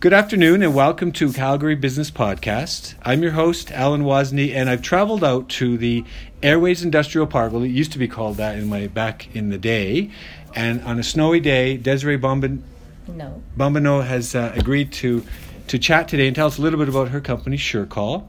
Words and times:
Good 0.00 0.12
afternoon 0.12 0.62
and 0.62 0.76
welcome 0.76 1.10
to 1.12 1.32
Calgary 1.32 1.74
Business 1.74 2.08
Podcast. 2.08 2.94
I'm 3.02 3.20
your 3.20 3.32
host, 3.32 3.72
Alan 3.72 4.04
Wozni, 4.04 4.54
and 4.54 4.70
I've 4.70 4.80
traveled 4.80 5.24
out 5.24 5.48
to 5.50 5.76
the 5.76 6.04
Airways 6.40 6.84
Industrial 6.84 7.26
Park. 7.26 7.52
Well, 7.52 7.64
it 7.64 7.70
used 7.70 7.90
to 7.92 7.98
be 7.98 8.06
called 8.06 8.36
that 8.36 8.56
in 8.56 8.68
my 8.68 8.86
back 8.86 9.34
in 9.34 9.50
the 9.50 9.58
day. 9.58 10.12
And 10.54 10.80
on 10.82 11.00
a 11.00 11.02
snowy 11.02 11.40
day, 11.40 11.76
Desiree 11.76 12.16
Bombin, 12.16 12.62
No. 13.08 13.42
Bombino 13.56 14.06
has 14.06 14.36
uh, 14.36 14.52
agreed 14.54 14.92
to 14.94 15.24
to 15.66 15.78
chat 15.80 16.06
today 16.06 16.28
and 16.28 16.36
tell 16.36 16.46
us 16.46 16.58
a 16.58 16.62
little 16.62 16.78
bit 16.78 16.88
about 16.88 17.08
her 17.08 17.20
company, 17.20 17.56
SureCall. 17.56 18.24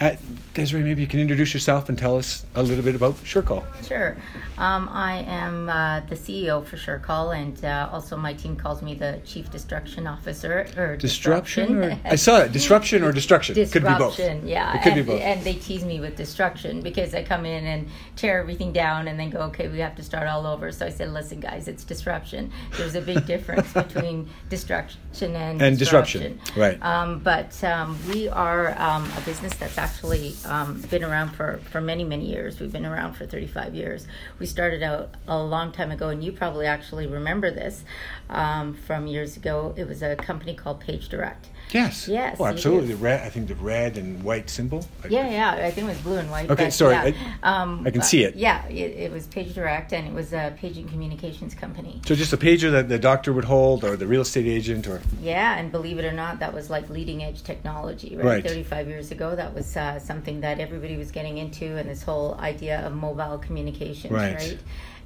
Uh, 0.00 0.16
Desiree, 0.52 0.82
maybe 0.82 1.00
you 1.00 1.06
can 1.06 1.20
introduce 1.20 1.54
yourself 1.54 1.88
and 1.88 1.96
tell 1.96 2.16
us 2.18 2.44
a 2.56 2.62
little 2.62 2.84
bit 2.84 2.96
about 2.96 3.14
SureCall. 3.18 3.64
Sure. 3.86 4.16
Um, 4.56 4.88
I 4.92 5.24
am 5.26 5.68
uh, 5.68 6.00
the 6.08 6.14
CEO 6.14 6.64
for 6.64 6.76
SureCall, 6.76 7.36
and 7.36 7.64
uh, 7.64 7.88
also 7.92 8.16
my 8.16 8.32
team 8.34 8.54
calls 8.54 8.82
me 8.82 8.94
the 8.94 9.20
Chief 9.24 9.50
Destruction 9.50 10.06
Officer 10.06 10.66
or 10.76 10.96
Disruption? 10.96 11.82
Or, 11.82 12.00
I 12.04 12.14
saw 12.14 12.38
it. 12.38 12.52
Disruption 12.52 13.02
or 13.02 13.10
destruction? 13.10 13.54
Could 13.54 13.72
be 13.72 13.80
both. 13.80 14.16
Disruption, 14.16 14.46
yeah. 14.46 14.76
It 14.76 14.82
could 14.82 14.92
and, 14.92 15.06
be 15.06 15.12
both. 15.12 15.20
And 15.20 15.42
they 15.42 15.54
tease 15.54 15.84
me 15.84 15.98
with 15.98 16.16
destruction 16.16 16.82
because 16.82 17.14
I 17.14 17.24
come 17.24 17.44
in 17.44 17.66
and 17.66 17.88
tear 18.14 18.38
everything 18.38 18.72
down 18.72 19.08
and 19.08 19.18
then 19.18 19.30
go, 19.30 19.40
okay, 19.42 19.66
we 19.66 19.80
have 19.80 19.96
to 19.96 20.04
start 20.04 20.28
all 20.28 20.46
over. 20.46 20.70
So 20.70 20.86
I 20.86 20.90
said, 20.90 21.12
listen, 21.12 21.40
guys, 21.40 21.66
it's 21.66 21.82
disruption. 21.82 22.52
There's 22.76 22.94
a 22.94 23.00
big 23.00 23.26
difference 23.34 23.72
between 23.72 24.28
destruction 24.48 25.34
and, 25.34 25.60
And 25.60 25.78
disruption, 25.78 26.40
right. 26.56 26.80
Um, 26.82 27.18
but 27.18 27.62
um, 27.64 27.98
we 28.08 28.28
are 28.28 28.80
um, 28.80 29.10
a 29.16 29.20
business 29.22 29.54
that's 29.54 29.78
actually 29.78 30.34
um, 30.44 30.80
been 30.90 31.02
around 31.02 31.30
for, 31.30 31.58
for 31.70 31.80
many, 31.80 32.04
many 32.04 32.26
years. 32.26 32.60
We've 32.60 32.72
been 32.72 32.86
around 32.86 33.14
for 33.14 33.26
35 33.26 33.74
years. 33.74 34.06
We 34.38 34.43
started 34.46 34.82
out 34.82 35.14
a 35.26 35.42
long 35.42 35.72
time 35.72 35.90
ago, 35.90 36.08
and 36.08 36.22
you 36.22 36.32
probably 36.32 36.66
actually 36.66 37.06
remember 37.06 37.50
this 37.50 37.84
um, 38.30 38.74
from 38.74 39.06
years 39.06 39.36
ago. 39.36 39.74
It 39.76 39.88
was 39.88 40.02
a 40.02 40.16
company 40.16 40.54
called 40.54 40.80
Page 40.80 41.08
Direct. 41.08 41.48
Yes. 41.72 42.06
Yes, 42.08 42.36
Oh, 42.38 42.46
absolutely. 42.46 42.88
The 42.88 42.96
red. 42.96 43.22
I 43.22 43.30
think 43.30 43.48
the 43.48 43.56
red 43.56 43.98
and 43.98 44.22
white 44.22 44.48
symbol. 44.48 44.86
Yeah, 45.08 45.28
yeah. 45.28 45.66
I 45.66 45.70
think 45.72 45.86
it 45.88 45.90
was 45.90 45.98
blue 46.02 46.16
and 46.18 46.30
white. 46.30 46.48
Okay, 46.50 46.70
sorry, 46.70 46.94
Yeah. 46.94 47.12
Um, 47.42 47.82
I 47.84 47.90
can 47.90 48.02
see 48.02 48.22
it. 48.22 48.36
Yeah, 48.36 48.64
it, 48.68 48.92
it 49.06 49.12
was 49.12 49.26
Page 49.26 49.54
Direct, 49.54 49.92
and 49.92 50.06
it 50.06 50.12
was 50.14 50.32
a 50.32 50.54
paging 50.56 50.88
communications 50.88 51.54
company. 51.54 52.00
So 52.06 52.14
just 52.14 52.32
a 52.32 52.36
pager 52.36 52.70
that 52.70 52.88
the 52.88 52.98
doctor 52.98 53.32
would 53.32 53.44
hold, 53.44 53.82
or 53.84 53.96
the 53.96 54.06
real 54.06 54.20
estate 54.22 54.46
agent, 54.46 54.86
or 54.86 55.00
Yeah, 55.20 55.58
and 55.58 55.72
believe 55.72 55.98
it 55.98 56.04
or 56.04 56.12
not, 56.12 56.38
that 56.38 56.54
was 56.54 56.70
like 56.70 56.88
leading 56.90 57.24
edge 57.24 57.42
technology, 57.42 58.16
right? 58.16 58.24
Right. 58.24 58.46
35 58.46 58.88
years 58.88 59.10
ago, 59.10 59.34
that 59.34 59.52
was 59.54 59.76
uh, 59.76 59.98
something 59.98 60.40
that 60.42 60.60
everybody 60.60 60.96
was 60.96 61.10
getting 61.10 61.38
into, 61.38 61.76
and 61.76 61.88
this 61.88 62.02
whole 62.02 62.34
idea 62.36 62.86
of 62.86 62.94
mobile 62.94 63.38
communications, 63.38 64.12
Right. 64.12 64.36
right? 64.36 64.58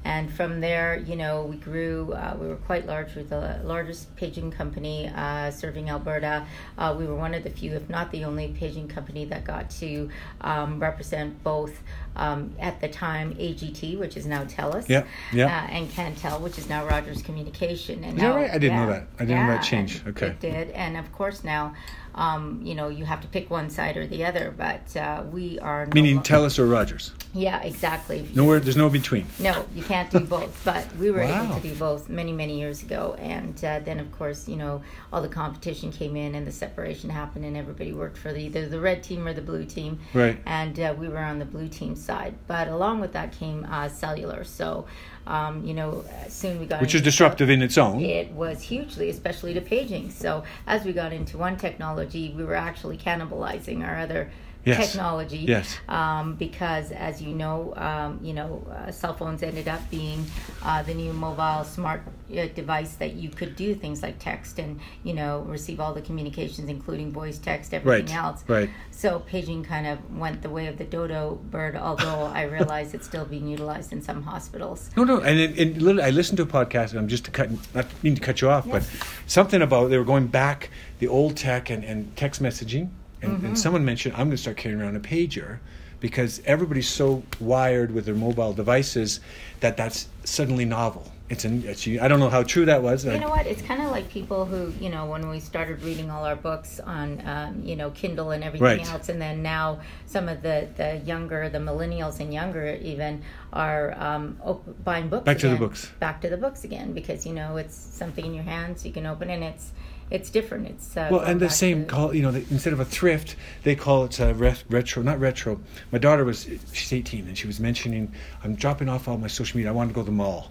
And 0.09 0.33
from 0.33 0.63
there, 0.63 1.05
you 1.07 1.17
know, 1.17 1.43
we 1.43 1.57
grew. 1.57 2.15
Uh, 2.15 2.35
we 2.41 2.49
were 2.49 2.57
quite 2.57 2.87
large. 2.87 3.15
We 3.15 3.25
were 3.25 3.29
the 3.29 3.61
largest 3.63 4.17
paging 4.17 4.51
company 4.51 5.13
uh, 5.15 5.51
serving 5.51 5.91
Alberta. 5.91 6.47
Uh, 6.79 6.97
we 6.99 7.07
were 7.07 7.15
one 7.15 7.35
of 7.35 7.45
the 7.45 7.51
few, 7.51 7.75
if 7.75 7.91
not 7.91 8.11
the 8.11 8.25
only, 8.25 8.49
paging 8.49 8.89
company 8.89 9.27
that 9.27 9.45
got 9.45 9.69
to 9.69 10.09
um, 10.41 10.81
represent 10.81 11.45
both, 11.45 11.83
um, 12.17 12.55
at 12.59 12.81
the 12.81 12.89
time, 12.89 13.35
AGT, 13.35 13.99
which 13.99 14.17
is 14.17 14.25
now 14.25 14.45
TELUS, 14.45 14.89
Yeah, 14.89 15.05
yeah. 15.31 15.47
Uh, 15.47 15.73
and 15.73 15.91
Cantel, 15.91 16.41
which 16.41 16.57
is 16.57 16.71
now 16.71 16.87
Rogers 16.87 17.21
Communication. 17.21 18.03
And 18.03 18.17
Is 18.17 18.23
now, 18.23 18.37
right? 18.37 18.51
I 18.51 18.57
didn't 18.57 18.79
know 18.79 18.87
that. 18.87 19.09
I 19.19 19.27
didn't 19.27 19.47
know 19.47 19.53
that 19.53 19.63
change. 19.63 20.03
Okay. 20.07 20.29
It 20.29 20.41
did, 20.41 20.71
and 20.71 20.97
of 20.97 21.13
course 21.13 21.45
now, 21.45 21.75
um, 22.19 22.61
you 22.65 22.75
know, 22.75 22.89
you 22.89 23.05
have 23.05 23.21
to 23.23 23.29
pick 23.29 23.49
one 23.49 23.71
side 23.71 23.97
or 23.97 24.07
the 24.07 24.25
other. 24.25 24.53
But 24.57 24.95
uh, 24.97 25.23
we 25.31 25.59
are 25.61 25.87
no 25.87 25.93
meaning 25.95 26.17
lo- 26.17 26.23
Telus 26.23 26.59
or 26.59 26.67
Rogers. 26.67 27.13
Yeah, 27.33 27.63
exactly. 27.63 28.29
Nowhere. 28.35 28.59
There's 28.61 28.77
no 28.77 28.91
between. 28.91 29.27
No, 29.39 29.65
you 29.75 29.83
can't 29.85 30.11
do 30.11 30.21
both. 30.21 30.61
But 30.65 30.85
we 30.97 31.11
were 31.11 31.21
Wow. 31.23 31.45
able 31.45 31.55
to 31.61 31.69
do 31.69 31.75
both 31.77 32.09
many, 32.09 32.33
many 32.33 32.59
years 32.59 32.83
ago. 32.83 33.15
And 33.19 33.55
uh, 33.65 33.79
then, 33.81 34.01
of 34.01 34.11
course, 34.13 34.49
you 34.49 34.57
know, 34.57 34.83
all 35.13 35.23
the 35.23 35.29
competition 35.29 35.93
came 35.93 36.17
in 36.17 36.35
and 36.35 36.47
the 36.47 36.53
separation 36.53 37.09
happened, 37.11 37.45
and 37.45 37.57
everybody 37.57 37.93
worked 37.93 38.19
for 38.19 38.33
the, 38.33 38.41
either 38.41 38.69
the 38.69 38.81
red 38.81 39.03
team 39.03 39.27
or 39.27 39.33
the 39.33 39.43
blue 39.43 39.65
team. 39.65 40.01
Right. 40.13 40.39
And 40.45 40.79
uh, 40.81 40.95
we 40.99 41.09
were 41.09 41.19
on 41.19 41.39
the 41.39 41.45
blue 41.45 41.69
team 41.69 41.95
side. 41.95 42.35
But 42.49 42.67
along 42.69 43.01
with 43.01 43.13
that 43.13 43.33
came 43.33 43.65
uh, 43.71 43.89
cellular. 43.89 44.43
So, 44.45 44.87
um, 45.29 45.63
you 45.63 45.75
know, 45.75 46.05
soon 46.29 46.59
we 46.59 46.67
got 46.67 46.81
Which 46.81 46.95
is 46.95 47.03
disruptive 47.03 47.51
in 47.51 47.61
its 47.61 47.77
own. 47.77 48.01
it 48.01 48.33
was 48.33 48.63
hugely, 48.63 49.11
especially 49.11 49.53
to 49.55 49.61
paging. 49.61 50.11
So 50.11 50.43
as 50.67 50.85
we 50.85 50.93
got 50.93 51.13
into 51.13 51.37
one 51.37 51.57
technology, 51.59 52.33
we 52.35 52.45
were 52.45 52.55
actually 52.55 52.97
cannibalizing 52.97 53.87
our 53.87 53.99
other 53.99 54.31
Yes. 54.65 54.93
technology. 54.93 55.39
Yes. 55.39 55.79
Um, 55.89 56.35
because 56.35 56.91
as 56.93 57.23
you 57.23 57.35
know, 57.35 57.73
um, 57.77 58.21
you 58.23 58.35
know, 58.35 58.67
uh, 58.71 58.91
cell 58.91 59.15
phones 59.15 59.43
ended 59.43 59.67
up 59.69 59.81
being 59.91 60.27
uh, 60.63 60.83
the 60.83 60.93
new 60.95 61.13
mobile 61.13 61.65
smart 61.65 62.03
uh, 62.37 62.47
device 62.55 62.95
that 62.97 63.15
you 63.15 63.31
could 63.31 63.57
do 63.57 63.75
things 63.75 64.03
like 64.03 64.19
text 64.19 64.59
and 64.59 64.79
you 65.05 65.15
know 65.15 65.41
receive 65.49 65.81
all 65.81 65.95
the 65.95 66.03
communications, 66.03 66.69
including 66.69 67.11
voice, 67.13 67.39
text, 67.39 67.73
everything 67.73 68.07
Right, 68.07 68.15
else. 68.15 68.45
right. 68.47 68.69
So 68.91 69.21
paging 69.21 69.65
kind 69.65 69.87
of 69.87 69.99
went 70.19 70.43
the 70.43 70.51
way 70.51 70.67
of 70.67 70.77
the 70.77 70.85
dodo 70.85 71.37
bird, 71.51 71.77
although 71.77 72.25
I 72.35 72.43
realize 72.43 72.93
it's 72.95 73.07
still 73.07 73.25
being 73.25 73.47
utilized 73.49 73.93
in 73.93 74.03
some 74.03 74.23
hospitals. 74.23 74.91
No, 74.97 75.05
no, 75.05 75.21
and, 75.21 75.39
it, 75.39 75.59
it, 75.59 75.79
literally, 75.79 76.03
I 76.03 76.11
listened 76.11 76.37
to 76.39 76.43
a 76.43 76.47
podcast, 76.47 76.91
and 76.91 76.99
I'm 76.99 77.09
just 77.09 77.25
to 77.27 77.31
cut, 77.31 77.49
not 77.75 77.87
mean 78.03 78.17
to 78.17 78.21
cut 78.21 78.41
you 78.43 78.51
off, 78.51 78.69
but 78.69 78.83
something 79.27 79.63
about 79.63 79.89
they 79.89 79.97
were 79.99 80.05
going 80.05 80.27
back 80.27 80.69
the 80.99 81.09
old 81.09 81.37
tech 81.37 81.71
and, 81.71 81.85
and 81.85 82.15
text 82.17 82.43
messaging, 82.43 82.91
and, 83.23 83.33
Mm-hmm. 83.39 83.47
and 83.47 83.59
someone 83.59 83.85
mentioned 83.85 84.15
I'm 84.15 84.27
going 84.29 84.31
to 84.33 84.37
start 84.39 84.57
carrying 84.57 84.81
around 84.81 84.97
a 84.97 85.01
pager 85.01 85.59
because 86.01 86.41
everybody's 86.45 86.89
so 86.89 87.23
wired 87.41 87.91
with 87.93 88.05
their 88.07 88.15
mobile 88.15 88.53
devices 88.53 89.21
that 89.61 89.77
that's 89.77 90.09
suddenly 90.25 90.65
novel. 90.65 91.11
It's 91.31 91.45
an, 91.45 91.63
it's, 91.67 91.87
I 91.87 92.09
don't 92.09 92.21
know 92.21 92.31
how 92.31 92.43
true 92.43 92.65
that 92.67 92.83
was. 92.83 93.05
You 93.05 93.19
know 93.19 93.29
what? 93.29 93.47
It's 93.47 93.61
kind 93.61 93.83
of 93.83 93.91
like 93.91 94.09
people 94.09 94.47
who, 94.47 94.73
you 94.83 94.89
know, 94.89 95.05
when 95.05 95.29
we 95.29 95.41
started 95.41 95.83
reading 95.83 96.11
all 96.11 96.25
our 96.25 96.37
books 96.37 96.81
on, 96.81 97.21
um, 97.27 97.63
you 97.63 97.77
know, 97.77 97.91
Kindle 97.91 98.31
and 98.31 98.43
everything 98.43 98.65
Right. 98.65 98.89
else, 98.91 99.11
and 99.11 99.21
then 99.21 99.43
now 99.43 99.81
some 100.07 100.27
of 100.27 100.41
the, 100.41 100.69
the 100.77 100.99
younger, 101.05 101.51
the 101.51 101.59
millennials 101.59 102.21
and 102.21 102.33
younger 102.33 102.79
even 102.81 103.23
are 103.53 103.95
um, 104.01 104.39
op- 104.43 104.83
buying 104.85 105.09
books. 105.11 105.25
Back 105.25 105.39
to 105.41 105.51
the 105.51 105.57
books. 105.57 105.91
Back 106.01 106.23
to 106.23 106.31
the 106.31 106.39
books 106.39 106.65
again 106.65 106.95
because 106.95 107.27
you 107.27 107.35
know 107.35 107.59
it's 107.59 107.75
something 107.77 108.25
in 108.25 108.33
your 108.33 108.45
hands 108.45 108.87
you 108.87 108.93
can 108.93 109.05
open 109.05 109.29
and 109.29 109.45
it's 109.45 109.73
it's 110.11 110.31
different. 110.31 110.67
It's 110.69 110.97
uh, 110.97 111.09
Well, 111.11 111.21
and 111.21 111.41
the 111.41 111.51
same 111.51 111.85
to- 111.85 111.91
call, 111.91 112.15
you 112.15 112.23
know, 112.23 112.31
instead 112.51 112.73
of 112.73 112.81
a 112.81 112.85
thrift, 112.85 113.37
they 113.63 113.75
call 113.75 114.05
it 114.05 114.19
a 114.21 114.35
re- 114.35 114.55
retro, 114.69 115.03
not 115.03 115.21
retro. 115.21 115.61
My 115.93 115.99
daughter 115.99 116.25
was, 116.25 116.49
she's 116.73 116.93
18, 116.93 117.27
and 117.27 117.37
she 117.37 117.47
was 117.47 117.61
mentioning, 117.61 118.13
I'm 118.43 118.55
dropping 118.55 118.89
off 118.89 119.09
all 119.09 119.19
my 119.19 119.27
social 119.27 119.57
media. 119.59 119.71
I 119.71 119.75
want 119.75 119.91
to 119.91 119.95
go 119.95 120.01
to 120.03 120.07
the 120.07 120.13
mall. 120.13 120.51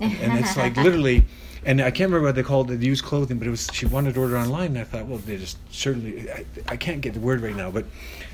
And, 0.00 0.12
and 0.20 0.38
it's 0.38 0.56
like 0.56 0.76
literally, 0.86 1.24
and 1.64 1.80
I 1.80 1.90
can't 1.90 2.10
remember 2.10 2.26
what 2.28 2.34
they 2.36 2.42
called 2.42 2.70
it, 2.70 2.76
the 2.76 2.86
used 2.86 3.04
clothing, 3.04 3.38
but 3.38 3.46
it 3.48 3.50
was, 3.50 3.68
she 3.72 3.86
wanted 3.86 4.14
to 4.14 4.20
order 4.20 4.38
online. 4.38 4.68
And 4.68 4.78
I 4.78 4.84
thought, 4.84 5.06
well, 5.06 5.18
they 5.18 5.36
just 5.36 5.58
certainly, 5.74 6.30
I, 6.30 6.44
I 6.68 6.76
can't 6.76 7.00
get 7.00 7.14
the 7.14 7.20
word 7.20 7.40
right 7.40 7.56
now, 7.56 7.70
but 7.70 7.84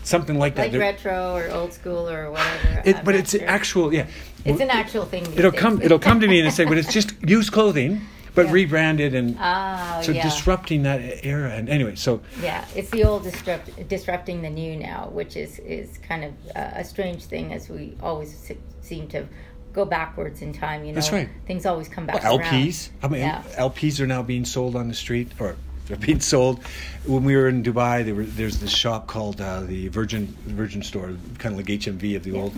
something 0.03 0.39
like 0.39 0.57
that. 0.57 0.73
like 0.73 0.81
retro 0.81 1.35
or 1.35 1.51
old 1.51 1.73
school 1.73 2.09
or 2.09 2.31
whatever. 2.31 2.83
it, 2.85 2.97
I'm 2.97 3.05
but 3.05 3.15
it's 3.15 3.31
sure. 3.31 3.47
actual, 3.47 3.95
yeah. 3.95 4.07
It's 4.45 4.61
an 4.61 4.69
actual 4.71 5.07
thing. 5.07 5.23
It'll 5.37 5.51
days. 5.51 5.61
come, 5.61 5.81
it'll 5.81 5.99
come 5.99 6.21
to 6.21 6.29
me 6.29 6.41
and 6.41 6.53
say, 6.53 6.65
but 6.67 6.77
it's 6.77 6.93
just 6.93 7.15
used 7.27 7.51
clothing, 7.51 8.03
but 8.35 8.47
Yeah. 8.47 8.53
rebranded 8.53 9.15
and 9.15 9.37
Oh, 9.41 10.01
so 10.03 10.13
yeah. 10.13 10.23
disrupting 10.23 10.83
that 10.85 11.25
era. 11.25 11.51
And 11.51 11.69
anyway, 11.69 11.95
so 11.95 12.21
Yeah, 12.43 12.65
it's 12.75 12.91
the 12.91 13.05
old 13.05 13.23
disrupt, 13.23 13.89
disrupting 13.89 14.43
the 14.43 14.51
new 14.51 14.77
now, 14.77 15.09
which 15.13 15.37
is 15.37 15.59
is 15.61 15.99
kind 15.99 16.25
of 16.25 16.33
a 16.55 16.85
strange 16.85 17.25
thing, 17.25 17.53
as 17.53 17.69
we 17.69 17.95
always 18.03 18.53
seem 18.83 19.09
to 19.09 19.27
go 19.73 19.85
backwards 19.85 20.43
in 20.43 20.53
time. 20.53 20.83
You 20.85 20.93
know, 20.93 20.95
That's 20.97 21.13
right. 21.13 21.29
Things 21.47 21.67
always 21.67 21.89
come 21.89 22.07
back. 22.07 22.23
Well, 22.23 22.39
around. 22.39 22.53
LPs. 22.53 22.91
I 23.03 23.09
mean, 23.09 23.21
Yeah. 23.23 23.43
LPs 23.57 24.01
are 24.01 24.07
now 24.07 24.23
being 24.23 24.45
sold 24.45 24.77
on 24.77 24.87
the 24.89 24.95
street, 24.95 25.33
or 25.41 25.57
they're 25.87 25.97
being 25.97 26.21
sold. 26.21 26.63
When 27.07 27.25
we 27.25 27.35
were 27.37 27.49
in 27.49 27.63
Dubai, 27.63 28.05
there 28.05 28.15
were, 28.15 28.23
there's 28.25 28.59
this 28.61 28.71
shop 28.71 29.07
called 29.09 29.41
uh, 29.41 29.61
the 29.63 29.89
Virgin 29.89 30.27
Virgin 30.47 30.83
Store, 30.83 31.13
kind 31.39 31.53
of 31.55 31.57
like 31.59 31.67
HMV 31.67 32.15
of 32.17 32.23
the 32.23 32.33
old, 32.33 32.55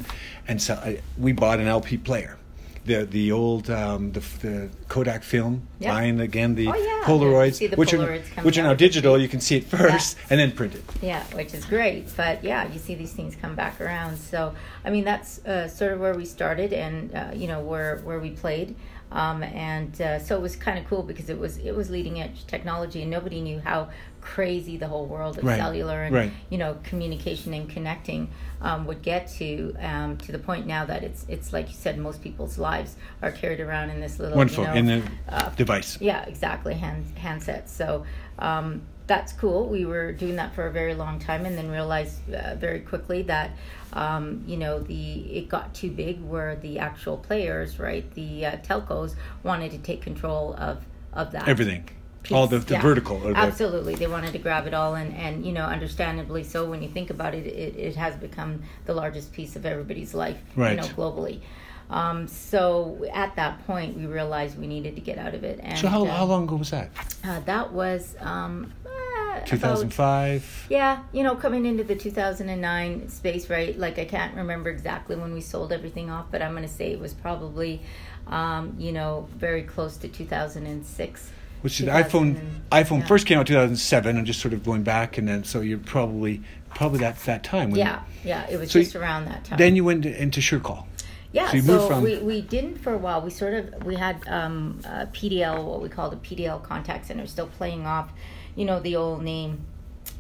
and 0.47 0.61
so 0.61 0.75
I, 0.75 1.01
we 1.19 1.33
bought 1.33 1.59
an 1.59 1.67
LP 1.67 1.97
player. 1.97 2.37
The, 2.87 3.05
the 3.05 3.33
old 3.33 3.69
um, 3.69 4.13
the, 4.13 4.21
the 4.41 4.69
Kodak 4.89 5.23
film, 5.25 5.67
Yeah. 5.81 5.93
buying 5.93 6.21
again 6.21 6.55
the 6.55 6.69
Oh, 6.69 6.75
yeah. 6.75 7.03
Polaroids, 7.05 7.59
the 7.59 7.75
which 7.77 7.93
are 7.93 7.99
Polaroids 7.99 8.31
come 8.33 8.45
which 8.45 8.59
are 8.59 8.63
now 8.63 8.75
digital. 8.75 9.19
You 9.19 9.29
can 9.29 9.41
see 9.41 9.57
it 9.57 9.65
first 9.65 10.17
and 10.31 10.39
then 10.41 10.53
print 10.53 10.75
it. 10.77 10.85
Yeah, 11.03 11.23
which 11.35 11.53
is 11.53 11.65
great. 11.65 12.05
But 12.17 12.45
yeah, 12.45 12.71
you 12.73 12.79
see 12.79 12.95
these 12.95 13.13
things 13.13 13.35
come 13.37 13.55
back 13.57 13.81
around. 13.81 14.17
So 14.19 14.55
I 14.85 14.91
mean, 14.91 15.05
that's 15.05 15.45
uh, 15.45 15.69
sort 15.69 15.93
of 15.93 16.01
where 16.01 16.15
we 16.15 16.25
started, 16.25 16.73
and 16.73 17.15
uh, 17.15 17.31
you 17.35 17.49
know 17.49 17.61
where 17.61 17.99
where 18.05 18.21
we 18.21 18.31
played. 18.31 18.77
Um, 19.13 19.43
and 19.45 20.01
uh, 20.01 20.19
so 20.19 20.37
it 20.37 20.43
was 20.43 20.57
kind 20.57 20.79
of 20.79 20.85
cool 20.87 21.03
because 21.03 21.29
it 21.29 21.39
was 21.39 21.59
it 21.59 21.75
was 21.75 21.91
leading 21.91 22.21
edge 22.21 22.47
technology, 22.47 23.03
and 23.03 23.11
nobody 23.11 23.41
knew 23.41 23.61
how 23.61 23.89
crazy 24.35 24.77
the 24.77 24.89
whole 24.89 25.07
world 25.07 25.39
of 25.39 25.45
Right, 25.45 25.57
cellular 25.57 26.03
and 26.03 26.15
right. 26.15 26.33
you 26.51 26.59
know 26.59 26.77
communication 26.83 27.55
and 27.55 27.71
connecting 27.71 28.29
um, 28.61 28.85
would 28.87 29.01
get 29.03 29.29
to 29.39 29.75
um, 29.81 30.17
to 30.19 30.33
the 30.33 30.39
point 30.39 30.67
now 30.67 30.85
that 30.85 31.05
it's 31.05 31.25
it's 31.29 31.53
like 31.53 31.69
you 31.69 31.75
said, 31.75 31.97
most 31.99 32.21
people's 32.23 32.59
lives 32.59 32.97
are 33.23 33.31
carried 33.31 33.61
around 33.61 33.91
in 33.91 34.01
this 34.01 34.19
little 34.19 34.37
One 34.37 34.49
you 34.49 34.63
know, 34.65 34.75
in 34.75 34.87
the 34.87 35.03
uh, 35.29 35.51
device. 35.51 35.99
yeah, 36.01 36.25
exactly. 36.27 36.75
Hand 36.75 37.07
handsets. 37.17 37.69
So 37.69 38.05
um, 38.41 38.83
that's 39.07 39.33
cool. 39.33 39.69
We 39.69 39.85
were 39.87 40.11
doing 40.13 40.37
that 40.37 40.55
for 40.57 40.67
a 40.67 40.73
very 40.73 40.95
long 40.95 41.21
time, 41.21 41.47
and 41.47 41.57
then 41.57 41.71
realized 41.71 42.19
uh, 42.35 42.57
very 42.57 42.81
quickly 42.81 43.23
that 43.23 43.51
um, 43.93 44.43
you 44.47 44.57
know 44.57 44.81
the 44.81 45.21
it 45.39 45.49
got 45.49 45.73
too 45.73 45.91
big, 45.91 46.21
where 46.23 46.57
the 46.57 46.81
actual 46.81 47.17
players, 47.17 47.79
right, 47.79 48.11
the 48.15 48.47
uh, 48.47 48.57
telcos, 48.59 49.15
wanted 49.45 49.71
to 49.71 49.79
take 49.79 50.03
control 50.03 50.55
of 50.59 50.85
of 51.13 51.31
that 51.33 51.47
Everything. 51.49 51.89
Piece. 52.29 52.37
All 52.37 52.47
the- 52.47 52.59
the 52.59 52.79
vertical 52.79 53.17
or 53.27 53.33
the- 53.33 53.39
Absolutely, 53.39 53.95
they 53.95 54.07
wanted 54.07 54.33
to 54.33 54.39
grab 54.39 54.67
it 54.67 54.75
all, 54.75 54.95
and 54.95 55.15
and 55.15 55.45
you 55.47 55.53
know, 55.53 55.65
understandably 55.65 56.43
so. 56.45 56.69
When 56.69 56.83
you 56.83 56.89
think 56.89 57.11
about 57.11 57.35
it, 57.35 57.47
it, 57.47 57.77
it 57.77 57.97
has 57.97 58.15
become 58.17 58.63
the 58.85 58.95
largest 58.95 59.33
piece 59.33 59.57
of 59.57 59.65
everybody's 59.67 60.15
life, 60.15 60.39
Right. 60.55 60.71
you 60.71 60.77
know, 60.77 60.89
globally. 60.89 61.41
Um, 61.89 62.27
so 62.27 63.07
at 63.15 63.37
that 63.37 63.65
point, 63.67 63.97
we 63.97 64.07
realized 64.07 64.59
we 64.59 64.67
needed 64.67 64.97
to 64.97 65.01
get 65.01 65.19
out 65.19 65.35
of 65.35 65.45
it. 65.45 65.61
And 65.63 65.79
So 65.79 65.87
how, 65.87 66.05
uh, 66.05 66.11
how 66.11 66.25
long 66.25 66.43
ago 66.45 66.57
was 66.57 66.71
that? 66.71 66.91
Uh, 67.25 67.39
that 67.47 67.73
was 67.73 68.17
um, 68.21 68.73
uh, 68.85 69.39
2005. 69.45 70.67
yeah, 70.69 71.03
you 71.13 71.23
know, 71.23 71.37
coming 71.37 71.65
into 71.65 71.85
the 71.85 71.95
2009 71.95 73.09
space, 73.09 73.49
right? 73.49 73.79
Like, 73.79 74.01
I 74.01 74.05
can't 74.05 74.35
remember 74.35 74.69
exactly 74.69 75.15
when 75.15 75.33
we 75.33 75.41
sold 75.41 75.73
everything 75.73 76.11
off, 76.11 76.27
but 76.33 76.43
I'm 76.43 76.53
going 76.57 76.65
to 76.65 76.69
say 76.69 76.91
it 76.91 76.99
was 76.99 77.15
probably, 77.15 77.81
um, 78.27 78.75
you 78.79 78.91
know, 78.91 79.29
very 79.37 79.63
close 79.63 79.97
to 79.99 80.09
2006. 80.09 81.31
Which 81.63 81.79
the 81.79 81.87
iPhone 81.87 82.61
iPhone 82.71 83.01
yeah. 83.01 83.07
first 83.07 83.27
came 83.27 83.39
out 83.39 83.47
2007, 83.47 84.17
and 84.17 84.27
just 84.27 84.41
sort 84.41 84.55
of 84.55 84.65
going 84.65 84.83
back, 84.83 85.19
and 85.19 85.27
then 85.27 85.45
so 85.45 85.61
you're 85.61 85.79
probably 85.79 86.43
probably 86.75 87.01
that 87.01 87.19
that 87.25 87.43
time. 87.45 87.75
Yeah, 87.75 88.03
yeah, 88.25 88.47
it 88.49 88.59
was 88.59 88.71
So 88.71 88.81
just 88.81 88.95
you- 88.95 89.01
around 89.01 89.27
that 89.27 89.45
time. 89.45 89.59
Then 89.59 89.77
you 89.77 89.85
went 89.85 90.05
into 90.07 90.41
SureCall. 90.41 90.85
Yeah, 91.33 91.49
So 91.51 91.57
you 91.57 91.63
so, 91.63 91.73
moved 91.73 91.87
from- 91.89 92.03
we, 92.03 92.19
we 92.19 92.41
didn't 92.41 92.79
for 92.79 92.93
a 92.95 92.99
while. 92.99 93.21
We 93.21 93.31
sort 93.31 93.55
of 93.55 93.85
we 93.85 93.97
had 93.97 94.23
um, 94.29 94.81
PDL, 95.13 95.65
what 95.65 95.83
we 95.83 95.89
called 95.89 96.13
a 96.13 96.17
PDL 96.17 96.63
contact 96.63 97.07
center, 97.07 97.27
still 97.27 97.49
playing 97.49 97.87
off, 97.87 98.11
you 98.55 98.65
know, 98.65 98.81
the 98.81 98.97
old 98.97 99.23
name 99.23 99.61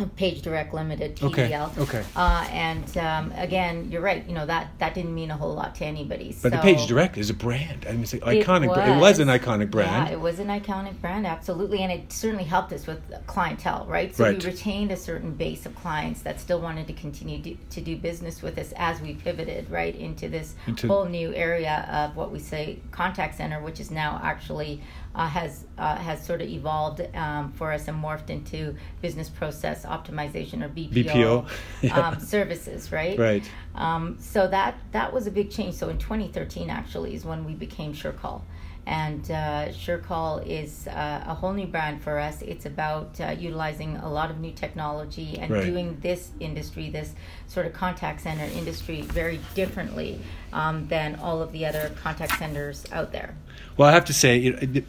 Page 0.05 0.43
Direct 0.43 0.75
Limited 0.75 1.19
Okay, 1.23 1.51
PDL. 1.51 1.79
okay. 1.79 2.05
Uh, 2.15 2.47
and 2.51 2.97
um, 2.99 3.33
again, 3.37 3.89
you're 3.91 4.03
right. 4.03 4.27
You 4.29 4.35
know 4.35 4.45
that 4.47 4.69
that 4.79 4.95
didn't 4.95 5.15
mean 5.15 5.31
a 5.31 5.37
whole 5.37 5.55
lot 5.55 5.75
to 5.77 5.85
anybody. 5.87 6.37
But 6.43 6.53
the 6.53 6.59
Page 6.59 6.87
Direct 6.87 7.17
is 7.17 7.31
a 7.31 7.35
brand. 7.35 7.87
I 7.89 7.93
mean, 7.93 8.03
it's 8.03 8.13
an 8.13 8.19
It 8.19 8.45
iconic. 8.47 8.75
brand. 8.75 8.93
It 8.99 9.01
was 9.01 9.19
an 9.19 9.29
iconic 9.29 9.71
brand. 9.71 10.09
Yeah, 10.09 10.13
it 10.15 10.21
was 10.21 10.39
an 10.39 10.49
iconic 10.49 11.01
brand, 11.01 11.27
absolutely, 11.27 11.83
and 11.83 11.91
it 11.91 12.13
certainly 12.13 12.45
helped 12.45 12.73
us 12.73 12.87
with 12.87 13.01
clientele, 13.27 13.87
right? 13.89 14.15
So 14.15 14.25
Right. 14.25 14.39
we 14.43 14.51
retained 14.51 14.91
a 14.93 14.97
certain 14.97 15.33
base 15.33 15.65
of 15.67 15.75
clients 15.75 16.21
that 16.23 16.41
still 16.41 16.61
wanted 16.61 16.87
to 16.89 16.93
continue 16.93 17.39
do, 17.39 17.57
to 17.71 17.81
do 17.81 17.97
business 17.97 18.43
with 18.43 18.59
us 18.59 18.73
as 18.77 19.01
we 19.01 19.15
pivoted 19.15 19.71
right 19.71 19.95
into 19.97 20.29
this 20.29 20.55
Into- 20.67 20.89
whole 20.89 21.07
new 21.07 21.33
area 21.35 21.89
of 21.91 22.17
what 22.17 22.31
we 22.33 22.39
say 22.39 22.81
contact 22.91 23.37
center, 23.37 23.61
which 23.63 23.81
is 23.81 23.91
now 23.91 24.21
actually 24.23 24.83
uh, 25.17 25.27
has 25.27 25.65
uh, 25.79 25.97
has 25.97 26.25
sort 26.25 26.43
of 26.43 26.49
evolved 26.49 27.01
um, 27.17 27.51
for 27.53 27.73
us 27.73 27.89
and 27.89 28.01
morphed 28.03 28.29
into 28.29 28.77
business 29.01 29.31
process 29.31 29.85
optimization 29.87 30.63
or 30.63 30.69
BPO, 30.69 31.05
BPO, 31.05 31.49
yeah. 31.83 31.99
um, 31.99 32.21
services, 32.21 32.93
right? 32.93 33.19
Right. 33.19 33.51
Um, 33.75 34.19
so 34.21 34.47
that 34.47 34.79
that 34.93 35.13
was 35.13 35.27
a 35.27 35.31
big 35.31 35.51
change. 35.51 35.75
So 35.75 35.89
in 35.89 35.99
2013, 35.99 36.69
actually, 36.69 37.15
is 37.15 37.25
when 37.25 37.45
we 37.47 37.55
became 37.55 37.95
SureCall, 37.95 38.43
and 38.87 39.29
uh, 39.31 39.69
SureCall 39.69 40.47
is 40.47 40.87
uh, 40.87 41.25
a 41.27 41.35
whole 41.35 41.53
new 41.53 41.67
brand 41.67 42.03
for 42.03 42.19
us. 42.19 42.41
It's 42.43 42.67
about 42.67 43.21
uh, 43.21 43.35
utilizing 43.39 43.97
a 43.97 44.09
lot 44.09 44.31
of 44.31 44.39
new 44.39 44.53
technology 44.53 45.39
and 45.39 45.51
Right. 45.51 45.65
doing 45.65 45.99
this 46.01 46.31
industry, 46.39 46.89
this 46.91 47.13
sort 47.49 47.67
of 47.67 47.73
contact 47.73 48.21
center 48.21 48.45
industry, 48.45 49.03
very 49.03 49.41
differently 49.55 50.21
um, 50.53 50.87
than 50.89 51.17
all 51.17 51.43
of 51.43 51.51
the 51.53 51.67
other 51.67 51.93
contact 52.03 52.39
centers 52.39 52.85
out 52.93 53.11
there. 53.13 53.35
Well, 53.77 53.89
I 53.89 53.93
have 53.93 54.05
to 54.07 54.13
say, 54.15 54.37
you 54.39 54.53
know, 54.53 54.83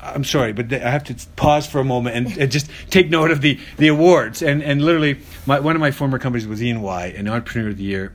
I'm 0.00 0.24
sorry, 0.24 0.52
but 0.52 0.72
I 0.72 0.90
have 0.90 1.04
to 1.04 1.14
pause 1.36 1.66
for 1.66 1.80
a 1.80 1.84
moment 1.84 2.16
and, 2.16 2.38
and 2.38 2.50
just 2.52 2.70
take 2.88 3.10
note 3.10 3.30
of 3.30 3.40
the, 3.40 3.58
the 3.76 3.88
awards. 3.88 4.42
And 4.42 4.62
and 4.62 4.82
literally, 4.82 5.18
my, 5.44 5.60
one 5.60 5.76
of 5.76 5.80
my 5.80 5.90
former 5.90 6.18
companies 6.18 6.46
was 6.46 6.62
E&Y, 6.62 7.06
and 7.16 7.28
Entrepreneur 7.28 7.70
of 7.70 7.76
the 7.76 7.84
Year. 7.84 8.12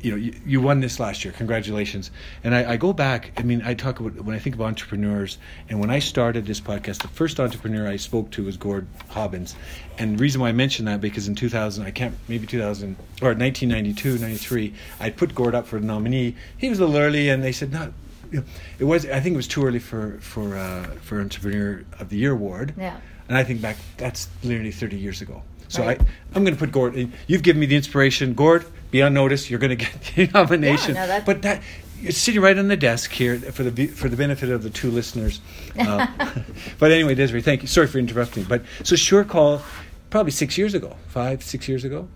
You 0.00 0.10
know, 0.10 0.16
you, 0.16 0.34
you 0.44 0.60
won 0.60 0.80
this 0.80 0.98
last 0.98 1.24
year. 1.24 1.32
Congratulations! 1.36 2.10
And 2.44 2.54
I, 2.54 2.72
I 2.72 2.76
go 2.76 2.92
back. 2.92 3.32
I 3.36 3.42
mean, 3.42 3.62
I 3.64 3.74
talk 3.74 4.00
about 4.00 4.14
when 4.24 4.34
I 4.34 4.38
think 4.38 4.54
of 4.56 4.60
entrepreneurs, 4.62 5.38
and 5.68 5.80
when 5.80 5.90
I 5.90 5.98
started 6.00 6.46
this 6.46 6.60
podcast, 6.60 7.02
the 7.02 7.08
first 7.08 7.38
entrepreneur 7.40 7.88
I 7.88 7.96
spoke 7.96 8.30
to 8.32 8.44
was 8.44 8.56
Gord 8.56 8.86
Hobbins. 9.08 9.54
And 9.98 10.18
the 10.18 10.22
reason 10.22 10.40
why 10.40 10.48
I 10.48 10.52
mention 10.52 10.84
that 10.86 11.00
because 11.00 11.28
in 11.28 11.34
2000, 11.34 11.84
I 11.84 11.90
can't 11.90 12.14
maybe 12.28 12.46
2000 12.46 12.96
or 13.22 13.34
1992, 13.34 14.18
93, 14.18 14.74
I 15.00 15.10
put 15.10 15.34
Gord 15.34 15.54
up 15.54 15.66
for 15.66 15.78
the 15.80 15.86
nominee. 15.86 16.36
He 16.56 16.68
was 16.68 16.78
a 16.80 16.86
little 16.86 17.00
early, 17.00 17.28
and 17.28 17.42
they 17.42 17.52
said 17.52 17.72
not 17.72 17.92
you 18.30 18.40
know, 18.40 18.44
it 18.78 18.84
was. 18.84 19.06
I 19.06 19.20
think 19.20 19.34
it 19.34 19.36
was 19.38 19.48
too 19.48 19.64
early 19.64 19.78
for 19.78 20.18
for 20.20 20.56
uh, 20.56 20.84
for 21.00 21.20
Entrepreneur 21.20 21.84
of 21.98 22.08
the 22.10 22.16
Year 22.18 22.32
award. 22.32 22.74
Yeah. 22.76 22.96
And 23.28 23.36
I 23.36 23.44
think 23.44 23.60
back, 23.60 23.76
that's 23.98 24.26
literally 24.42 24.70
30 24.72 24.96
years 24.96 25.20
ago. 25.20 25.42
So 25.68 25.82
Right. 25.84 26.00
I, 26.00 26.04
I'm 26.34 26.44
going 26.44 26.54
to 26.54 26.58
put 26.58 26.72
Gord. 26.72 26.96
in- 26.96 27.12
You've 27.26 27.42
given 27.42 27.60
me 27.60 27.66
the 27.66 27.76
inspiration, 27.76 28.32
Gord. 28.32 28.64
Be 28.90 29.02
on 29.02 29.14
notice. 29.14 29.50
You're 29.50 29.58
going 29.58 29.76
to 29.76 29.84
get 29.84 29.92
the 30.14 30.26
nomination. 30.34 30.94
no, 30.94 31.22
but 31.26 31.42
that 31.42 31.62
it's 32.02 32.18
sitting 32.18 32.40
right 32.40 32.56
on 32.56 32.68
the 32.68 32.76
desk 32.76 33.10
here 33.10 33.38
for 33.38 33.64
the 33.64 33.86
for 33.88 34.08
the 34.08 34.16
benefit 34.16 34.50
of 34.50 34.62
the 34.62 34.70
two 34.70 34.90
listeners. 34.90 35.40
Uh, 35.78 36.06
but 36.78 36.90
anyway, 36.92 37.14
Desiree, 37.14 37.42
thank 37.42 37.62
you. 37.62 37.68
Sorry 37.68 37.86
for 37.86 37.98
interrupting. 37.98 38.44
But 38.44 38.62
so 38.84 38.96
sure 38.96 39.24
call, 39.24 39.62
probably 40.10 40.32
six 40.32 40.56
years 40.56 40.74
ago, 40.74 40.96
five, 41.08 41.42
six 41.42 41.68
years 41.68 41.84
ago. 41.84 42.08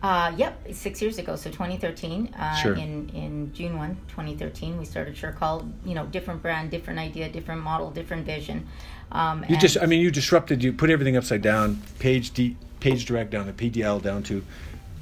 Uh, 0.00 0.32
yep, 0.36 0.60
six 0.72 1.02
years 1.02 1.18
ago, 1.18 1.34
so 1.34 1.50
2013. 1.50 2.32
Uh, 2.38 2.54
Sure. 2.56 2.74
In 2.74 3.08
in 3.10 3.52
June 3.52 3.76
1, 3.76 3.96
2013, 4.08 4.78
we 4.78 4.84
started 4.84 5.16
SureCall. 5.16 5.68
You 5.84 5.94
know, 5.94 6.06
different 6.06 6.40
brand, 6.40 6.70
different 6.70 7.00
idea, 7.00 7.28
different 7.28 7.62
model, 7.62 7.90
different 7.90 8.24
vision. 8.24 8.66
Um, 9.10 9.44
You 9.48 9.56
just, 9.56 9.76
I 9.80 9.86
mean, 9.86 10.00
you 10.00 10.10
disrupted. 10.12 10.62
You 10.62 10.72
put 10.72 10.90
everything 10.90 11.16
upside 11.16 11.42
down. 11.42 11.82
Page 11.98 12.30
D, 12.32 12.56
page 12.78 13.06
direct 13.06 13.30
down 13.30 13.46
to 13.46 13.52
PDL 13.52 14.00
down 14.00 14.22
to 14.24 14.44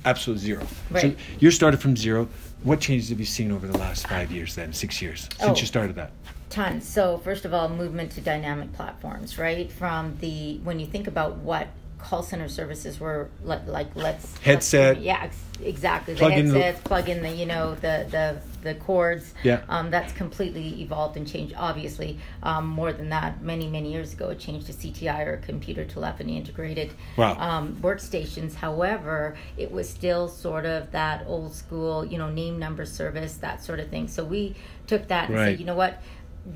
absolute 0.07 0.39
zero. 0.39 0.61
So 0.61 0.95
Right. 0.95 1.19
you 1.41 1.51
started 1.51 1.81
from 1.81 1.97
zero. 1.97 2.29
What 2.63 2.81
changes 2.81 3.11
have 3.11 3.19
you 3.21 3.27
seen 3.27 3.53
over 3.53 3.67
the 3.67 3.77
last 3.77 4.07
five 4.07 4.31
years? 4.33 4.55
Then 4.55 4.73
six 4.73 5.03
years 5.03 5.29
since 5.39 5.59
Oh. 5.59 5.61
you 5.61 5.67
started 5.67 5.97
that. 5.97 6.13
Tons. 6.49 6.89
So 6.89 7.19
first 7.19 7.45
of 7.45 7.53
all, 7.53 7.69
movement 7.69 8.13
to 8.13 8.21
dynamic 8.21 8.73
platforms, 8.73 9.37
right? 9.37 9.71
From 9.71 10.17
the 10.21 10.59
when 10.65 10.79
you 10.81 10.87
think 10.87 11.07
about 11.07 11.37
what 11.39 11.67
call 11.99 12.23
center 12.23 12.49
services 12.49 13.01
were 13.01 13.29
like, 13.45 13.67
like 13.67 13.89
let's 13.97 14.37
Headset. 14.39 14.95
let's- 14.97 15.05
yeah, 15.05 15.21
ex- 15.25 15.37
exactly. 15.63 16.15
The 16.15 16.19
Plug 16.21 16.33
in 16.35 16.49
the- 16.53 16.75
plug 16.85 17.09
in 17.09 17.23
the 17.23 17.31
you 17.31 17.47
know 17.47 17.75
the 17.75 18.07
the 18.11 18.37
the 18.67 18.75
cords. 18.75 19.33
Yeah. 19.43 19.63
Um, 19.69 19.91
that's 19.91 20.13
completely 20.13 20.83
evolved 20.83 21.17
and 21.17 21.27
changed. 21.27 21.55
Obviously, 21.57 22.19
um, 22.43 22.67
more 22.67 22.93
than 22.93 23.09
that, 23.11 23.41
many 23.43 23.67
many 23.69 23.93
years 23.93 24.13
ago, 24.13 24.29
it 24.31 24.39
changed 24.39 24.67
to 24.67 24.73
CTI 24.73 25.27
or 25.27 25.37
computer 25.39 25.85
telephony 25.85 26.37
integrated 26.37 26.93
Wow. 27.17 27.37
um, 27.39 27.77
workstations. 27.81 28.55
However, 28.55 29.37
it 29.57 29.71
was 29.73 29.89
still 29.89 30.29
sort 30.29 30.67
of 30.67 30.91
that 30.93 31.25
old 31.27 31.55
school, 31.55 32.05
you 32.05 32.19
know, 32.19 32.29
name 32.31 32.59
number 32.59 32.85
service, 32.85 33.37
that 33.39 33.63
sort 33.65 33.81
of 33.81 33.89
thing. 33.89 34.09
So 34.09 34.25
we 34.25 34.55
took 34.87 35.09
that 35.09 35.29
and 35.29 35.39
Right. 35.39 35.45
said, 35.53 35.61
you 35.61 35.67
know 35.67 35.77
what, 35.77 36.03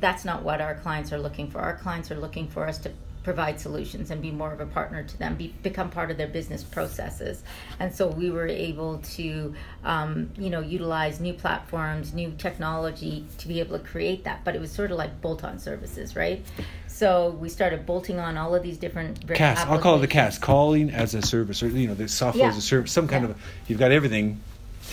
that's 0.00 0.24
not 0.24 0.42
what 0.42 0.60
our 0.60 0.74
clients 0.74 1.12
are 1.12 1.18
looking 1.18 1.50
for. 1.50 1.58
Our 1.60 1.76
clients 1.76 2.10
are 2.10 2.16
looking 2.20 2.46
for 2.48 2.66
us 2.68 2.78
to 2.78 2.90
provide 3.22 3.60
solutions 3.60 4.10
and 4.10 4.22
be 4.22 4.30
more 4.30 4.52
of 4.52 4.60
a 4.60 4.66
partner 4.66 5.02
to 5.02 5.18
them, 5.18 5.36
be, 5.36 5.48
become 5.62 5.90
part 5.90 6.10
of 6.10 6.16
their 6.16 6.26
business 6.26 6.62
processes. 6.62 7.42
And 7.78 7.94
so 7.94 8.06
we 8.06 8.30
were 8.30 8.46
able 8.46 8.98
to, 8.98 9.54
um, 9.84 10.30
you 10.38 10.48
know, 10.48 10.60
utilize 10.60 11.20
new 11.20 11.34
platforms, 11.34 12.14
new 12.14 12.32
technology 12.38 13.26
to 13.38 13.48
be 13.48 13.60
able 13.60 13.78
to 13.78 13.84
create 13.84 14.24
that. 14.24 14.44
But 14.44 14.56
it 14.56 14.60
was 14.60 14.72
sort 14.72 14.90
of 14.90 14.96
like 14.96 15.20
bolt-on 15.20 15.58
services, 15.58 16.16
right? 16.16 16.44
So 16.86 17.30
we 17.38 17.48
started 17.48 17.86
bolting 17.86 18.18
on 18.18 18.36
all 18.36 18.54
of 18.54 18.62
these 18.62 18.78
different 18.78 19.26
Cast. 19.34 19.66
I'll 19.66 19.78
call 19.78 19.96
it 19.96 20.00
the 20.00 20.06
cast. 20.06 20.40
Calling 20.40 20.90
as 20.90 21.14
a 21.14 21.22
service, 21.22 21.62
or 21.62 21.68
you 21.68 21.88
know, 21.88 21.94
the 21.94 22.08
software 22.08 22.48
as 22.48 22.56
a 22.56 22.62
service. 22.62 22.92
Some 22.92 23.08
kind 23.08 23.24
Yeah. 23.24 23.30
of. 23.30 23.42
You've 23.68 23.78
got 23.78 23.92
everything 23.92 24.40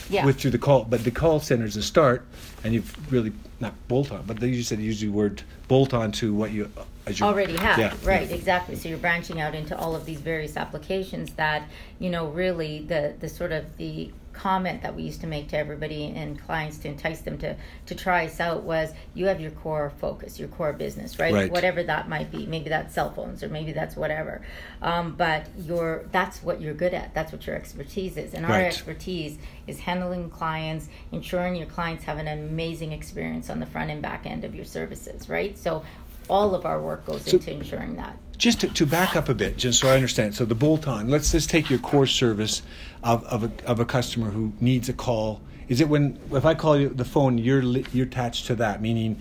Yeah. 0.10 0.26
with 0.26 0.40
through 0.40 0.52
the 0.52 0.58
call, 0.58 0.84
but 0.84 1.04
the 1.04 1.12
call 1.12 1.40
center 1.40 1.66
is 1.66 1.76
a 1.76 1.84
start, 1.84 2.26
and 2.64 2.74
you've 2.74 3.12
really 3.12 3.32
not 3.60 3.74
bolt 3.88 4.12
on, 4.12 4.24
but 4.28 4.40
they 4.40 4.50
you 4.50 4.64
said 4.64 4.80
use 4.80 5.02
the 5.02 5.10
word 5.10 5.42
bolt 5.68 5.94
on 5.94 6.12
to 6.14 6.34
what 6.34 6.52
you 6.52 6.70
as 7.08 7.20
you 7.20 7.26
already 7.26 7.56
have. 7.58 7.78
Yeah. 7.80 7.94
right 8.04 8.30
exactly. 8.32 8.76
So 8.76 8.90
you're 8.90 8.98
branching 8.98 9.40
out 9.42 9.56
into 9.56 9.78
all 9.78 9.96
of 9.96 10.06
these 10.06 10.20
various 10.20 10.58
applications 10.58 11.34
that 11.34 11.68
you 12.00 12.10
know 12.10 12.28
really 12.28 12.80
the 12.84 13.16
the 13.20 13.30
sort 13.30 13.52
of 13.52 13.78
the 13.78 14.12
comment 14.34 14.84
that 14.84 14.94
we 14.96 15.02
used 15.02 15.20
to 15.20 15.26
make 15.26 15.48
to 15.50 15.58
everybody 15.58 16.14
and 16.16 16.40
clients 16.46 16.78
to 16.78 16.88
entice 16.88 17.22
them 17.22 17.40
to 17.40 17.56
to 17.88 17.96
try 17.96 18.26
us 18.28 18.40
out 18.40 18.62
was 18.62 18.92
you 19.16 19.26
have 19.26 19.42
your 19.42 19.50
core 19.50 19.92
focus 20.00 20.38
your 20.40 20.48
core 20.50 20.74
business 20.74 21.18
right, 21.18 21.34
Right. 21.34 21.52
whatever 21.52 21.82
that 21.82 22.08
might 22.08 22.30
be. 22.32 22.46
Maybe 22.46 22.70
that's 22.70 22.94
cell 22.94 23.10
phones 23.12 23.42
or 23.42 23.50
maybe 23.50 23.72
that's 23.72 23.96
whatever. 23.96 24.42
Um, 24.84 25.16
but 25.16 25.48
your 25.58 26.06
that's 26.12 26.44
what 26.44 26.62
you're 26.62 26.76
good 26.76 26.94
at. 26.94 27.16
That's 27.16 27.32
what 27.32 27.48
your 27.48 27.56
expertise 27.56 28.16
is. 28.16 28.36
And 28.36 28.46
our 28.46 28.62
expertise 28.62 29.40
is 29.66 29.80
handling 29.80 30.30
clients 30.30 30.88
ensuring 31.12 31.56
your 31.56 31.66
clients 31.68 32.04
have 32.04 32.20
an 32.20 32.28
amazing 32.28 32.92
experience 32.92 33.50
on 33.50 33.60
the 33.60 33.66
front 33.66 33.90
and 33.90 34.04
back 34.04 34.28
end 34.28 34.44
of 34.44 34.54
your 34.54 34.66
services 34.66 35.30
right? 35.30 35.58
So 35.58 35.84
all 36.30 36.54
of 36.56 36.66
our 36.66 36.82
work 36.82 37.06
goes 37.06 37.24
So- 37.24 37.38
into 37.38 37.52
ensuring 37.52 37.96
that. 37.98 38.18
Just 38.38 38.62
to, 38.62 38.68
to 38.68 38.86
back 38.86 39.16
up 39.16 39.30
a 39.30 39.34
bit, 39.34 39.58
just 39.58 39.80
so 39.80 39.90
I 39.90 39.96
understand. 39.96 40.36
So 40.36 40.46
the 40.46 40.54
bolt-on. 40.54 41.10
Let's 41.10 41.32
just 41.32 41.50
take 41.50 41.72
your 41.72 41.80
core 41.80 42.06
service 42.06 42.62
of, 43.04 43.24
of, 43.24 43.44
a, 43.46 43.52
of 43.66 43.80
a 43.80 43.86
customer 43.86 44.30
who 44.30 44.54
needs 44.62 44.90
a 44.90 44.94
call. 44.94 45.42
Is 45.70 45.82
it 45.82 45.90
when 45.90 46.20
if 46.32 46.46
I 46.46 46.54
call 46.54 46.78
you 46.78 46.90
the 46.90 47.04
phone, 47.04 47.40
you're 47.40 47.64
li- 47.64 47.86
you're 47.92 48.06
attached 48.06 48.46
to 48.48 48.56
that, 48.58 48.80
meaning 48.80 49.20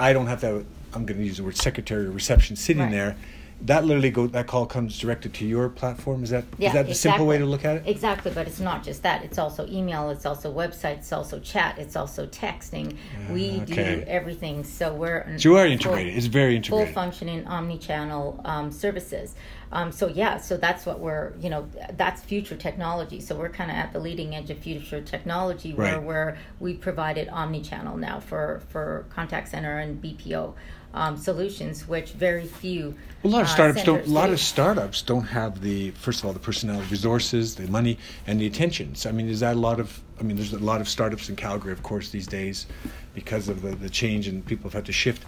I 0.00 0.12
don't 0.12 0.26
have 0.26 0.40
to. 0.40 0.66
I'm 0.92 1.06
going 1.06 1.18
to 1.20 1.24
use 1.24 1.36
the 1.36 1.44
word 1.44 1.56
secretary 1.56 2.06
or 2.06 2.10
reception 2.10 2.56
sitting 2.56 2.82
Right. 2.82 2.90
there. 2.90 3.16
That 3.62 3.84
literally 3.84 4.10
go 4.10 4.26
that 4.26 4.46
call 4.46 4.66
comes 4.66 4.98
directed 4.98 5.32
to 5.34 5.46
your 5.46 5.68
platform. 5.68 6.22
Is 6.22 6.30
that 6.30 6.44
is 6.44 6.48
Yeah, 6.58 6.72
that 6.74 6.86
the 6.88 6.94
simple 6.94 7.26
way 7.26 7.38
to 7.38 7.46
look 7.46 7.64
at 7.64 7.76
it? 7.76 7.82
Exactly, 7.86 8.30
but 8.34 8.46
it's 8.46 8.60
not 8.60 8.84
just 8.84 9.02
that. 9.02 9.24
It's 9.24 9.38
also 9.38 9.66
email, 9.68 10.10
it's 10.10 10.26
also 10.26 10.52
website, 10.52 10.98
it's 10.98 11.12
also 11.12 11.38
chat, 11.40 11.78
it's 11.78 11.96
also 11.96 12.26
texting. 12.26 12.96
we 13.30 13.60
okay. 13.62 13.96
do 13.96 14.04
everything. 14.06 14.62
So 14.62 14.92
we're 14.94 15.38
So 15.38 15.48
you 15.50 15.56
are 15.56 15.64
full- 15.64 15.72
integrated. 15.72 16.16
It's 16.16 16.26
very 16.26 16.56
integrated. 16.56 16.88
full 16.88 16.94
functioning 16.94 17.46
omni-channel 17.46 18.40
um, 18.44 18.70
services. 18.70 19.34
Um, 19.72 19.90
so 19.90 20.06
yeah, 20.08 20.36
so 20.36 20.56
that's 20.56 20.86
what 20.86 21.00
we're 21.00 21.32
you 21.40 21.50
know 21.50 21.68
that's 21.96 22.22
future 22.22 22.56
technology. 22.56 23.20
So 23.20 23.34
we're 23.36 23.48
kind 23.48 23.70
of 23.70 23.76
at 23.76 23.92
the 23.92 23.98
leading 23.98 24.34
edge 24.34 24.50
of 24.50 24.58
future 24.58 25.00
technology 25.00 25.72
where 25.72 25.94
Right. 25.96 26.02
where 26.02 26.38
we 26.60 26.74
provided 26.74 27.28
omni-channel 27.30 27.96
now 27.96 28.20
for 28.20 28.60
for 28.68 29.06
contact 29.10 29.48
center 29.48 29.78
and 29.78 30.00
BPO 30.00 30.54
um, 30.96 31.16
solutions, 31.16 31.86
which 31.86 32.12
very 32.12 32.46
few. 32.46 32.94
A 33.22 33.28
lot 33.28 33.42
of 33.42 33.48
uh, 33.48 33.50
startups 33.50 33.84
don't. 33.84 34.06
A 34.06 34.10
lot 34.10 34.26
do. 34.26 34.32
of 34.32 34.40
startups 34.40 35.02
don't 35.02 35.24
have 35.24 35.60
the 35.60 35.90
first 35.92 36.20
of 36.20 36.26
all 36.26 36.32
the 36.32 36.40
personnel, 36.40 36.80
resources, 36.90 37.54
the 37.54 37.68
money, 37.68 37.98
and 38.26 38.40
the 38.40 38.46
attention. 38.46 38.94
So 38.94 39.10
I 39.10 39.12
mean, 39.12 39.28
is 39.28 39.40
that 39.40 39.54
a 39.54 39.58
lot 39.58 39.78
of? 39.78 40.00
I 40.18 40.22
mean, 40.22 40.36
there's 40.36 40.54
a 40.54 40.58
lot 40.58 40.80
of 40.80 40.88
startups 40.88 41.28
in 41.28 41.36
Calgary, 41.36 41.72
of 41.72 41.82
course, 41.82 42.08
these 42.10 42.26
days, 42.26 42.66
because 43.14 43.48
of 43.48 43.60
the, 43.60 43.76
the 43.76 43.90
change 43.90 44.26
and 44.26 44.44
people 44.44 44.64
have 44.64 44.72
had 44.72 44.86
to 44.86 44.92
shift. 44.92 45.24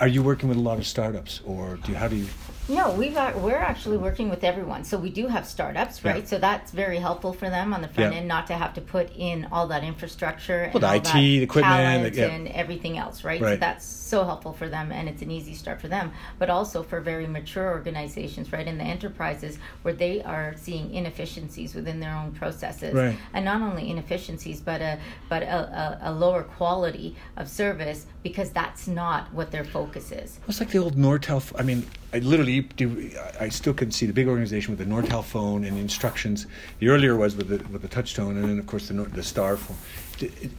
Are 0.00 0.08
you 0.08 0.22
working 0.24 0.48
with 0.48 0.58
a 0.58 0.62
lot 0.62 0.78
of 0.78 0.86
startups, 0.86 1.40
or 1.46 1.76
do 1.84 1.92
you? 1.92 1.96
How 1.96 2.08
do 2.08 2.16
you? 2.16 2.26
No, 2.66 2.92
we've 2.92 3.12
got, 3.12 3.36
we're 3.38 3.56
actually 3.58 3.98
working 3.98 4.30
with 4.30 4.42
everyone. 4.42 4.84
So 4.84 4.96
we 4.96 5.10
do 5.10 5.26
have 5.26 5.46
startups, 5.46 6.00
Yeah. 6.02 6.12
right? 6.12 6.26
So 6.28 6.38
that's 6.38 6.70
very 6.72 6.96
helpful 6.98 7.34
for 7.34 7.50
them 7.50 7.74
on 7.74 7.82
the 7.82 7.88
front 7.88 8.12
Yeah. 8.14 8.20
end, 8.20 8.28
not 8.28 8.46
to 8.46 8.54
have 8.54 8.72
to 8.74 8.80
put 8.80 9.14
in 9.14 9.46
all 9.52 9.66
that 9.66 9.84
infrastructure 9.84 10.70
Well, 10.72 10.76
and 10.76 10.82
the 10.82 10.86
all 10.88 10.94
IT, 10.94 11.02
that 11.04 11.12
the 11.12 11.42
equipment, 11.42 11.74
talent 11.74 12.14
yeah. 12.14 12.26
and 12.28 12.48
everything 12.48 12.96
else, 12.96 13.22
right? 13.22 13.38
So 13.38 13.56
that's 13.56 13.84
so 13.84 14.24
helpful 14.24 14.54
for 14.54 14.68
them, 14.68 14.92
and 14.92 15.10
it's 15.10 15.20
an 15.20 15.30
easy 15.30 15.52
start 15.52 15.78
for 15.78 15.88
them. 15.88 16.12
But 16.38 16.48
also 16.48 16.82
for 16.82 17.00
very 17.00 17.26
mature 17.26 17.70
organizations, 17.70 18.50
right, 18.50 18.66
in 18.66 18.78
the 18.78 18.84
enterprises 18.84 19.58
where 19.82 19.92
they 19.92 20.22
are 20.22 20.54
seeing 20.56 20.94
inefficiencies 20.94 21.74
within 21.74 22.00
their 22.00 22.14
own 22.14 22.32
processes, 22.32 22.94
Right. 22.94 23.16
and 23.34 23.44
not 23.44 23.60
only 23.60 23.90
inefficiencies, 23.90 24.60
but 24.60 24.80
a 24.80 24.98
but 25.28 25.42
a, 25.42 25.98
a, 26.02 26.10
a 26.10 26.12
lower 26.12 26.42
quality 26.42 27.14
of 27.36 27.48
service 27.50 28.06
because 28.22 28.50
that's 28.50 28.86
not 28.88 29.32
what 29.34 29.50
their 29.50 29.64
focus 29.64 30.10
is. 30.12 30.38
It's 30.48 30.60
like 30.60 30.70
the 30.70 30.78
old 30.78 30.96
Nortel. 30.96 31.42
I 31.58 31.62
mean, 31.62 31.84
I 32.14 32.18
literally 32.20 32.60
do. 32.60 33.10
I 33.40 33.48
still 33.48 33.74
can 33.74 33.90
see 33.90 34.06
the 34.06 34.12
big 34.12 34.28
organization 34.28 34.76
with 34.76 34.78
the 34.78 34.94
Nortel 34.94 35.24
phone 35.24 35.64
and 35.64 35.76
instructions. 35.76 36.46
The 36.78 36.88
earlier 36.88 37.16
was 37.16 37.34
with 37.34 37.48
the 37.48 37.56
with 37.72 37.82
the 37.82 37.88
touchtone, 37.88 38.30
and 38.30 38.44
then 38.44 38.58
of 38.60 38.66
course 38.68 38.86
the 38.86 38.94
the 38.94 39.22
Star 39.22 39.56
phone. 39.56 39.76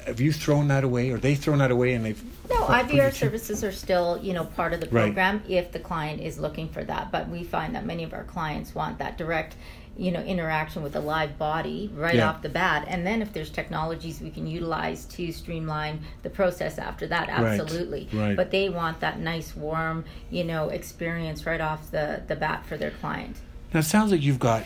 Have 0.05 0.19
you 0.19 0.33
thrown 0.33 0.67
that 0.67 0.83
away, 0.83 1.11
or 1.11 1.17
they 1.17 1.33
thrown 1.33 1.59
that 1.59 1.71
away, 1.71 1.93
and 1.93 2.03
they've 2.03 2.21
No, 2.49 2.65
IVR 2.65 3.13
services 3.13 3.63
are 3.63 3.71
still, 3.71 4.19
you 4.21 4.33
know, 4.33 4.43
part 4.43 4.73
of 4.73 4.81
the 4.81 4.87
Right. 4.87 5.05
program 5.05 5.41
if 5.47 5.71
the 5.71 5.79
client 5.79 6.21
is 6.21 6.37
looking 6.37 6.67
for 6.67 6.83
that. 6.83 7.09
But 7.09 7.29
we 7.29 7.45
find 7.45 7.73
that 7.73 7.85
many 7.85 8.03
of 8.03 8.13
our 8.13 8.25
clients 8.25 8.75
want 8.75 8.99
that 8.99 9.17
direct, 9.17 9.55
you 9.97 10.11
know, 10.11 10.19
interaction 10.21 10.83
with 10.83 10.95
a 10.95 10.99
live 10.99 11.37
body 11.37 11.89
right 11.95 12.15
Yeah. 12.15 12.29
off 12.29 12.41
the 12.41 12.49
bat. 12.49 12.85
And 12.87 13.07
then 13.07 13.21
if 13.21 13.31
there's 13.31 13.49
technologies 13.49 14.19
we 14.19 14.29
can 14.29 14.45
utilize 14.45 15.05
to 15.05 15.31
streamline 15.31 16.01
the 16.23 16.29
process 16.29 16.77
after 16.77 17.07
that, 17.07 17.29
Right, 17.29 17.59
absolutely. 17.59 18.09
right. 18.11 18.35
But 18.35 18.51
they 18.51 18.67
want 18.69 18.99
that 18.99 19.19
nice, 19.19 19.55
warm, 19.55 20.03
you 20.29 20.43
know, 20.43 20.69
experience 20.69 21.45
right 21.45 21.61
off 21.61 21.91
the, 21.91 22.21
the 22.27 22.35
bat 22.35 22.65
for 22.65 22.75
their 22.77 22.91
client. 22.91 23.37
Now 23.73 23.79
it 23.79 23.83
sounds 23.83 24.11
like 24.11 24.21
you've 24.21 24.39
got 24.39 24.65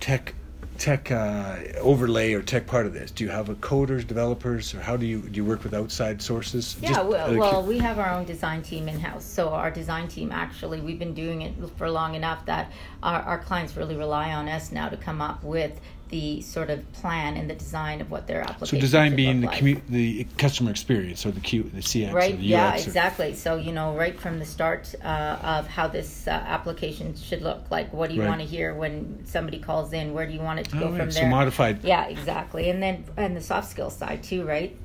tech 0.00 0.34
tech 0.78 1.10
uh, 1.10 1.56
overlay 1.80 2.32
or 2.34 2.42
tech 2.42 2.66
part 2.66 2.86
of 2.86 2.92
this. 2.92 3.10
Do 3.10 3.24
you 3.24 3.30
have 3.30 3.48
a 3.48 3.54
coders, 3.56 4.06
developers, 4.06 4.74
or 4.74 4.80
how 4.80 4.96
do 4.96 5.06
you 5.06 5.20
do 5.22 5.36
you 5.36 5.44
work 5.44 5.64
with 5.64 5.74
outside 5.74 6.22
sources? 6.22 6.76
Yeah, 6.80 6.94
Just 6.94 7.06
well, 7.06 7.36
well, 7.36 7.62
we 7.62 7.78
have 7.78 7.98
our 7.98 8.10
own 8.10 8.24
design 8.24 8.62
team 8.62 8.88
in 8.88 8.98
house. 8.98 9.24
So 9.24 9.48
our 9.48 9.70
design 9.70 10.08
team 10.08 10.32
actually, 10.32 10.80
we've 10.80 10.98
been 10.98 11.14
doing 11.14 11.42
it 11.42 11.54
for 11.76 11.90
long 11.90 12.14
enough 12.14 12.44
that 12.46 12.72
our, 13.02 13.20
our 13.22 13.38
clients 13.38 13.76
really 13.76 13.96
rely 13.96 14.32
on 14.32 14.48
us 14.48 14.72
now 14.72 14.88
to 14.88 14.96
come 14.96 15.20
up 15.20 15.42
with 15.42 15.80
the 16.08 16.40
sort 16.40 16.70
of 16.70 16.90
plan 16.92 17.36
and 17.36 17.50
the 17.50 17.54
design 17.54 18.00
of 18.00 18.10
what 18.10 18.26
their 18.26 18.40
application. 18.42 18.78
so 18.78 18.80
design 18.80 19.16
being 19.16 19.40
the 19.40 19.46
like. 19.48 19.60
commu- 19.60 19.80
the 19.88 20.24
customer 20.38 20.70
experience 20.70 21.26
or 21.26 21.32
the 21.32 21.40
Q 21.40 21.64
the 21.64 21.80
CX 21.82 22.12
Right. 22.12 22.34
or 22.34 22.36
the 22.36 22.42
Yeah. 22.44 22.68
UX 22.74 22.84
or- 22.84 22.88
Exactly. 22.88 23.34
So 23.34 23.56
you 23.56 23.72
know, 23.72 23.96
right 23.96 24.18
from 24.18 24.38
the 24.38 24.44
start 24.44 24.94
uh, 25.04 25.06
of 25.42 25.66
how 25.66 25.88
this 25.88 26.28
uh, 26.28 26.30
application 26.30 27.16
should 27.16 27.42
look. 27.42 27.70
Like, 27.70 27.92
what 27.92 28.08
do 28.10 28.14
you 28.14 28.22
Right. 28.22 28.28
want 28.28 28.40
to 28.40 28.46
hear 28.46 28.72
when 28.74 29.24
somebody 29.26 29.58
calls 29.58 29.92
in? 29.92 30.14
Where 30.14 30.26
do 30.26 30.32
you 30.32 30.40
want 30.40 30.60
it 30.60 30.68
to 30.70 30.76
Oh, 30.76 30.80
go 30.80 30.88
right, 30.90 31.00
from 31.00 31.10
so 31.10 31.20
there? 31.20 31.28
modified. 31.30 31.82
Yeah, 31.82 32.06
exactly. 32.06 32.70
And 32.70 32.82
then 32.82 33.04
and 33.16 33.36
the 33.36 33.40
soft 33.40 33.68
skills 33.68 33.96
side 33.96 34.22
too, 34.22 34.44
right? 34.44 34.76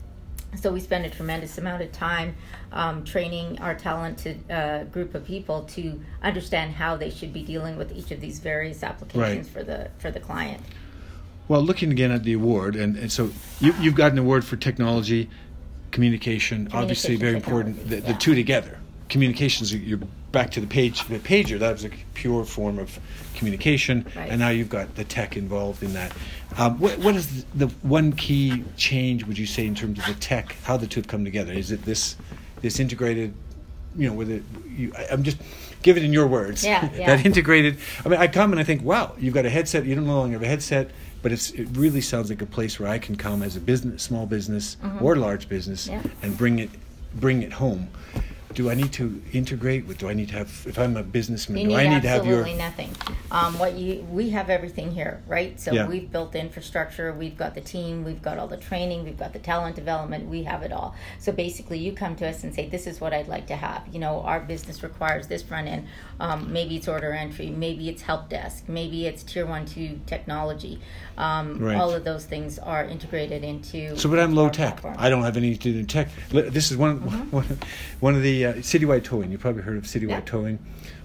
So 0.56 0.74
we 0.74 0.82
spend 0.82 1.06
a 1.06 1.10
tremendous 1.10 1.58
amount 1.58 1.82
of 1.82 1.94
time 1.94 2.36
um, 2.74 3.06
training 3.06 3.60
our 3.62 3.74
talented 3.74 4.52
uh, 4.52 4.84
group 4.86 5.16
of 5.16 5.24
people 5.26 5.64
to 5.76 6.02
understand 6.22 6.74
how 6.74 6.98
they 6.98 7.10
should 7.10 7.32
be 7.32 7.42
dealing 7.42 7.78
with 7.78 7.94
each 7.96 8.12
of 8.12 8.20
these 8.20 8.40
various 8.40 8.84
applications 8.84 9.48
for 9.48 9.64
the 9.64 9.90
for 10.00 10.10
the 10.12 10.20
client. 10.20 10.62
Well, 11.52 11.64
looking 11.64 11.92
again 11.92 12.12
at 12.12 12.24
the 12.24 12.32
award, 12.32 12.78
and, 12.78 12.96
and 12.96 13.12
so 13.12 13.30
you, 13.60 13.74
you've 13.82 13.96
got 13.96 14.14
an 14.14 14.18
award 14.18 14.46
for 14.46 14.56
technology, 14.56 15.30
communication, 15.92 16.70
obviously 16.72 17.18
very 17.18 17.36
important. 17.36 17.76
The, 17.76 17.98
technology, 17.98 18.14
the 18.14 18.20
two 18.20 18.36
together. 18.36 18.80
Communications, 19.10 19.76
you're 19.76 20.00
back 20.32 20.52
to 20.52 20.62
the 20.62 20.68
page, 20.68 21.06
the 21.10 21.20
pager. 21.20 21.60
That 21.60 21.74
was 21.74 21.84
a 21.84 21.90
pure 22.14 22.46
form 22.46 22.80
of 22.80 22.98
communication, 23.36 24.06
Right. 24.16 24.30
and 24.30 24.40
now 24.40 24.48
you've 24.48 24.70
got 24.70 24.96
the 24.96 25.04
tech 25.04 25.36
involved 25.36 25.84
in 25.84 25.92
that. 25.92 26.14
Um, 26.58 26.80
what, 26.80 26.98
what 27.00 27.16
is 27.18 27.44
the 27.54 27.68
one 27.82 28.14
key 28.14 28.64
change? 28.78 29.26
Would 29.26 29.38
you 29.38 29.46
say 29.46 29.68
in 29.68 29.76
terms 29.76 30.00
of 30.00 30.06
the 30.06 30.14
tech? 30.14 30.56
How 30.64 30.78
the 30.78 30.88
two 30.88 31.02
have 31.02 31.10
come 31.10 31.26
together? 31.26 31.52
Is 31.52 31.70
it 31.70 31.84
this 31.84 32.16
this 32.62 32.80
integrated? 32.80 33.34
You 33.98 34.08
know, 34.08 34.14
with 34.14 34.32
it, 34.32 34.44
you, 34.70 34.94
I, 34.98 35.08
I'm 35.12 35.24
just 35.24 35.36
give 35.82 35.98
it 35.98 36.04
in 36.04 36.14
your 36.14 36.28
words. 36.28 36.64
Yeah, 36.64 36.90
yeah. 36.96 37.08
that 37.08 37.26
integrated. 37.26 37.78
I 38.06 38.10
mean, 38.10 38.22
I 38.22 38.28
come 38.28 38.52
and 38.54 38.60
I 38.62 38.64
think, 38.64 38.84
wow, 38.84 39.16
you've 39.20 39.34
got 39.34 39.46
a 39.46 39.50
headset. 39.50 39.86
You 39.86 39.96
don't 39.96 40.08
no 40.08 40.16
longer 40.16 40.36
have 40.36 40.44
a 40.44 40.48
headset, 40.48 40.92
but 41.22 41.32
it's 41.32 41.52
it 41.52 41.68
really 41.74 42.02
sounds 42.02 42.30
like 42.30 42.42
a 42.42 42.46
place 42.46 42.80
where 42.80 42.90
I 42.90 43.00
can 43.00 43.16
come 43.16 43.44
as 43.44 43.56
a 43.56 43.60
business, 43.60 44.04
small 44.04 44.26
business 44.26 44.78
or 45.02 45.16
large 45.16 45.48
business, 45.50 45.88
Mm-hmm. 45.88 46.08
Yeah. 46.08 46.14
and 46.24 46.38
bring 46.38 46.60
it 46.60 46.70
bring 47.16 47.42
it 47.44 47.54
home. 47.54 47.88
Do 48.54 48.70
I 48.70 48.76
need 48.76 48.92
to 48.94 49.22
integrate 49.34 49.86
with? 49.88 49.98
Do 49.98 50.10
I 50.10 50.14
need 50.14 50.30
to 50.30 50.36
have? 50.36 50.64
If 50.68 50.78
I'm 50.78 50.98
a 50.98 51.04
businessman, 51.04 51.60
You 51.60 51.70
do 51.70 51.76
I 51.76 51.88
need 51.88 52.02
to 52.02 52.08
have 52.10 52.26
your? 52.26 52.40
absolutely 52.42 52.58
nothing. 52.64 52.96
Um, 53.32 53.58
what 53.60 53.74
you 53.78 54.06
we 54.12 54.30
have 54.32 54.50
everything 54.50 54.92
here, 54.92 55.22
right? 55.28 55.60
So 55.60 55.74
Yeah. 55.74 55.88
we've 55.88 56.12
built 56.12 56.34
the 56.34 56.40
infrastructure, 56.40 57.14
we've 57.14 57.38
got 57.38 57.56
the 57.56 57.62
team, 57.62 58.04
we've 58.04 58.22
got 58.22 58.38
all 58.38 58.48
the 58.48 58.58
training, 58.58 59.04
we've 59.06 59.18
got 59.18 59.34
the 59.34 59.40
talent 59.40 59.76
development, 59.76 60.28
we 60.30 60.44
have 60.44 60.64
it 60.64 60.72
all. 60.72 60.96
So 61.20 61.32
basically, 61.32 61.80
you 61.80 61.94
come 61.94 62.16
to 62.18 62.28
us 62.28 62.44
and 62.44 62.54
say, 62.54 62.68
"This 62.68 62.88
is 62.88 63.00
what 63.00 63.14
I'd 63.14 63.28
like 63.28 63.48
to 63.48 63.56
have." 63.56 63.84
You 63.92 64.00
know, 64.00 64.22
our 64.22 64.40
business 64.40 64.84
requires 64.84 65.28
this 65.28 65.42
front 65.44 65.68
end. 65.68 65.88
Um, 66.20 66.52
maybe 66.52 66.76
it's 66.76 66.88
order 66.88 67.14
entry, 67.14 67.50
maybe 67.50 67.88
it's 67.90 68.02
help 68.02 68.30
desk, 68.30 68.66
maybe 68.68 69.08
it's 69.08 69.24
tier 69.24 69.46
one 69.46 69.66
two 69.66 70.00
technology. 70.08 70.80
Um, 71.18 71.60
Right. 71.60 71.78
All 71.78 71.92
of 71.94 72.04
those 72.04 72.26
things 72.26 72.58
are 72.60 72.84
integrated 72.86 73.44
into. 73.44 73.96
So, 73.98 74.10
but 74.10 74.20
I'm 74.20 74.34
low 74.34 74.50
tech. 74.50 74.78
platform. 74.82 74.96
I 74.98 75.10
don't 75.10 75.22
have 75.24 75.38
anything 75.38 75.60
to 75.60 75.72
do 75.74 75.80
in 75.80 75.86
tech. 75.86 76.10
This 76.32 76.72
is 76.72 76.78
one 76.78 77.00
Mm-hmm. 77.02 77.30
one, 77.32 77.58
one 78.00 78.16
of 78.16 78.24
the 78.24 78.41
uh, 78.46 78.54
Citywide 78.56 79.04
Towing. 79.04 79.32
You 79.32 79.38
probably 79.38 79.62
heard 79.64 79.78
of 79.78 79.84
Citywide 79.84 80.10
Yeah. 80.10 80.22
Towing. 80.22 80.60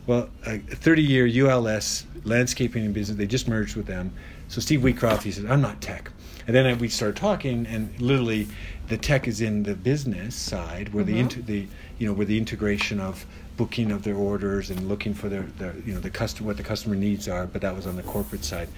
Well, 0.06 0.28
a 0.46 0.58
30 0.58 1.02
year 1.02 1.26
ULS 1.26 2.06
landscaping 2.24 2.84
and 2.84 2.94
business. 2.94 3.18
They 3.18 3.26
just 3.26 3.48
merged 3.48 3.76
with 3.76 3.86
them. 3.86 4.12
So 4.48 4.60
Steve 4.60 4.80
Wheatcroft, 4.80 5.22
he 5.22 5.32
said, 5.32 5.46
"I'm 5.46 5.60
not 5.60 5.80
tech." 5.80 6.10
And 6.46 6.54
then 6.54 6.78
we 6.78 6.88
started 6.88 7.16
talking, 7.16 7.66
and 7.66 7.90
literally, 8.00 8.46
the 8.88 8.96
tech 8.96 9.26
is 9.26 9.40
in 9.40 9.64
the 9.64 9.74
business 9.74 10.36
side, 10.36 10.94
where 10.94 11.02
the 11.02 11.14
Mhm. 11.14 11.18
inter- 11.18 11.40
the 11.42 11.66
you 11.98 12.06
know 12.06 12.12
where 12.12 12.26
the 12.26 12.38
integration 12.38 13.00
of 13.00 13.26
booking 13.56 13.90
of 13.90 14.02
their 14.04 14.14
orders 14.14 14.70
and 14.70 14.86
looking 14.88 15.14
for 15.14 15.28
their, 15.28 15.46
their 15.58 15.74
you 15.84 15.92
know 15.94 15.98
the 16.00 16.10
customer 16.10 16.46
what 16.48 16.56
the 16.56 16.62
customer 16.62 16.94
needs 16.94 17.26
are. 17.26 17.46
But 17.46 17.62
that 17.62 17.74
was 17.74 17.86
on 17.86 17.96
the 17.96 18.02
corporate 18.04 18.44
side. 18.44 18.68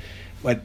But 0.42 0.62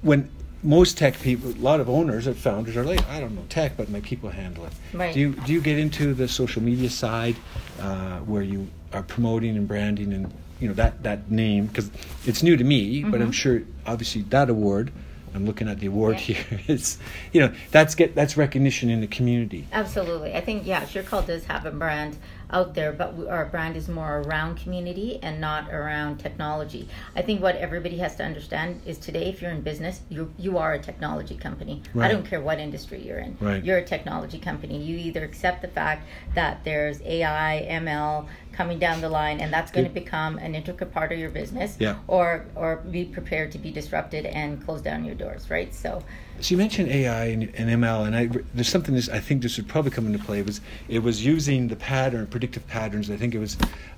when 0.00 0.30
most 0.62 0.96
tech 0.98 1.18
people, 1.20 1.50
a 1.50 1.54
lot 1.54 1.80
of 1.80 1.88
owners 1.88 2.26
and 2.26 2.36
founders 2.36 2.76
are 2.76 2.84
like, 2.84 3.06
I 3.08 3.18
don't 3.20 3.34
know 3.34 3.44
tech, 3.48 3.76
but 3.76 3.88
my 3.88 4.00
people 4.00 4.30
handle 4.30 4.64
it. 4.66 4.72
Right. 4.92 5.12
Do 5.12 5.20
you 5.20 5.32
do 5.32 5.52
you 5.52 5.60
get 5.60 5.78
into 5.78 6.14
the 6.14 6.28
social 6.28 6.62
media 6.62 6.90
side 6.90 7.36
uh, 7.80 8.18
where 8.20 8.42
you 8.42 8.68
are 8.92 9.02
promoting 9.02 9.56
and 9.56 9.66
branding 9.66 10.12
and 10.12 10.32
you 10.60 10.68
know 10.68 10.74
that 10.74 11.02
that 11.02 11.30
name 11.30 11.66
because 11.66 11.90
it's 12.26 12.42
new 12.42 12.56
to 12.56 12.64
me, 12.64 13.02
but 13.02 13.20
I'm 13.20 13.30
Mhm. 13.30 13.34
sure 13.34 13.62
obviously 13.86 14.22
that 14.30 14.48
award. 14.50 14.92
I'm 15.34 15.46
looking 15.46 15.68
at 15.68 15.80
the 15.80 15.86
award 15.86 16.14
Yeah. 16.14 16.34
here. 16.34 16.60
It's 16.68 16.98
you 17.32 17.40
know 17.40 17.52
that's 17.70 17.94
get 17.94 18.14
that's 18.14 18.36
recognition 18.36 18.90
in 18.90 19.00
the 19.00 19.06
community. 19.06 19.66
Absolutely. 19.72 20.34
I 20.34 20.40
think, 20.40 20.66
yeah, 20.66 20.82
SureCall 20.84 21.26
does 21.26 21.44
have 21.44 21.66
a 21.66 21.70
brand 21.70 22.16
out 22.50 22.74
there, 22.74 22.92
but 22.92 23.14
we, 23.14 23.26
our 23.28 23.46
brand 23.46 23.76
is 23.76 23.88
more 23.88 24.20
around 24.20 24.56
community 24.56 25.18
and 25.22 25.40
not 25.40 25.72
around 25.72 26.18
technology. 26.18 26.86
I 27.16 27.22
think 27.22 27.40
what 27.40 27.56
everybody 27.56 27.96
has 27.98 28.14
to 28.16 28.24
understand 28.24 28.82
is 28.84 28.98
today, 28.98 29.30
if 29.30 29.40
you're 29.40 29.50
in 29.50 29.62
business, 29.62 30.02
you, 30.10 30.30
you 30.38 30.58
are 30.58 30.74
a 30.74 30.78
technology 30.78 31.34
company. 31.36 31.82
Right. 31.94 32.10
I 32.10 32.12
don't 32.12 32.26
care 32.26 32.42
what 32.42 32.58
industry 32.58 33.00
you're 33.00 33.18
in. 33.20 33.38
Right. 33.40 33.64
You're 33.64 33.78
a 33.78 33.84
technology 33.84 34.38
company. 34.38 34.82
You 34.82 34.98
either 34.98 35.24
accept 35.24 35.62
the 35.62 35.68
fact 35.68 36.06
that 36.34 36.62
there's 36.64 37.00
AI, 37.02 37.66
ML 37.70 38.26
coming 38.52 38.78
down 38.78 39.00
the 39.00 39.08
line, 39.08 39.40
and 39.40 39.52
that's 39.52 39.70
going 39.70 39.86
to 39.86 39.92
become 39.92 40.38
an 40.38 40.54
intricate 40.54 40.92
part 40.92 41.10
of 41.12 41.18
your 41.18 41.30
business, 41.30 41.76
Yeah. 41.78 41.96
or, 42.06 42.44
or 42.54 42.76
be 42.76 43.04
prepared 43.04 43.50
to 43.52 43.58
be 43.58 43.70
disrupted 43.70 44.26
and 44.26 44.62
close 44.64 44.82
down 44.82 45.04
your 45.04 45.14
doors, 45.14 45.48
right? 45.50 45.74
So, 45.74 46.02
So 46.40 46.52
you 46.52 46.58
mentioned 46.58 46.88
AI 46.90 47.24
and, 47.26 47.42
and 47.56 47.70
ML, 47.82 48.06
and 48.06 48.14
I, 48.16 48.28
there's 48.54 48.68
something 48.68 48.94
this 48.94 49.08
I 49.08 49.20
think 49.20 49.42
this 49.42 49.56
would 49.56 49.68
probably 49.68 49.90
come 49.90 50.06
into 50.06 50.18
play. 50.18 50.40
It 50.40 50.46
was 50.46 50.60
it 50.88 51.02
was 51.02 51.24
using 51.24 51.68
the 51.68 51.76
pattern, 51.76 52.26
predictive 52.26 52.66
patterns. 52.68 53.10
I 53.10 53.16
think 53.16 53.34
it 53.34 53.38
was, 53.38 53.56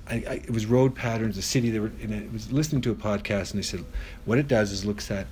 I, 0.09 0.15
I, 0.15 0.33
it 0.35 0.51
was 0.51 0.65
road 0.65 0.95
patterns. 0.95 1.35
The 1.35 1.41
city 1.41 1.69
they 1.71 1.79
were, 1.79 1.91
and 2.01 2.13
it 2.13 2.31
was 2.31 2.51
listening 2.51 2.81
to 2.83 2.91
a 2.91 2.95
podcast, 2.95 3.51
and 3.51 3.59
they 3.59 3.63
said 3.65 3.83
what 4.25 4.37
it 4.37 4.47
does 4.47 4.71
is 4.71 4.85
looks 4.85 5.11
at 5.11 5.27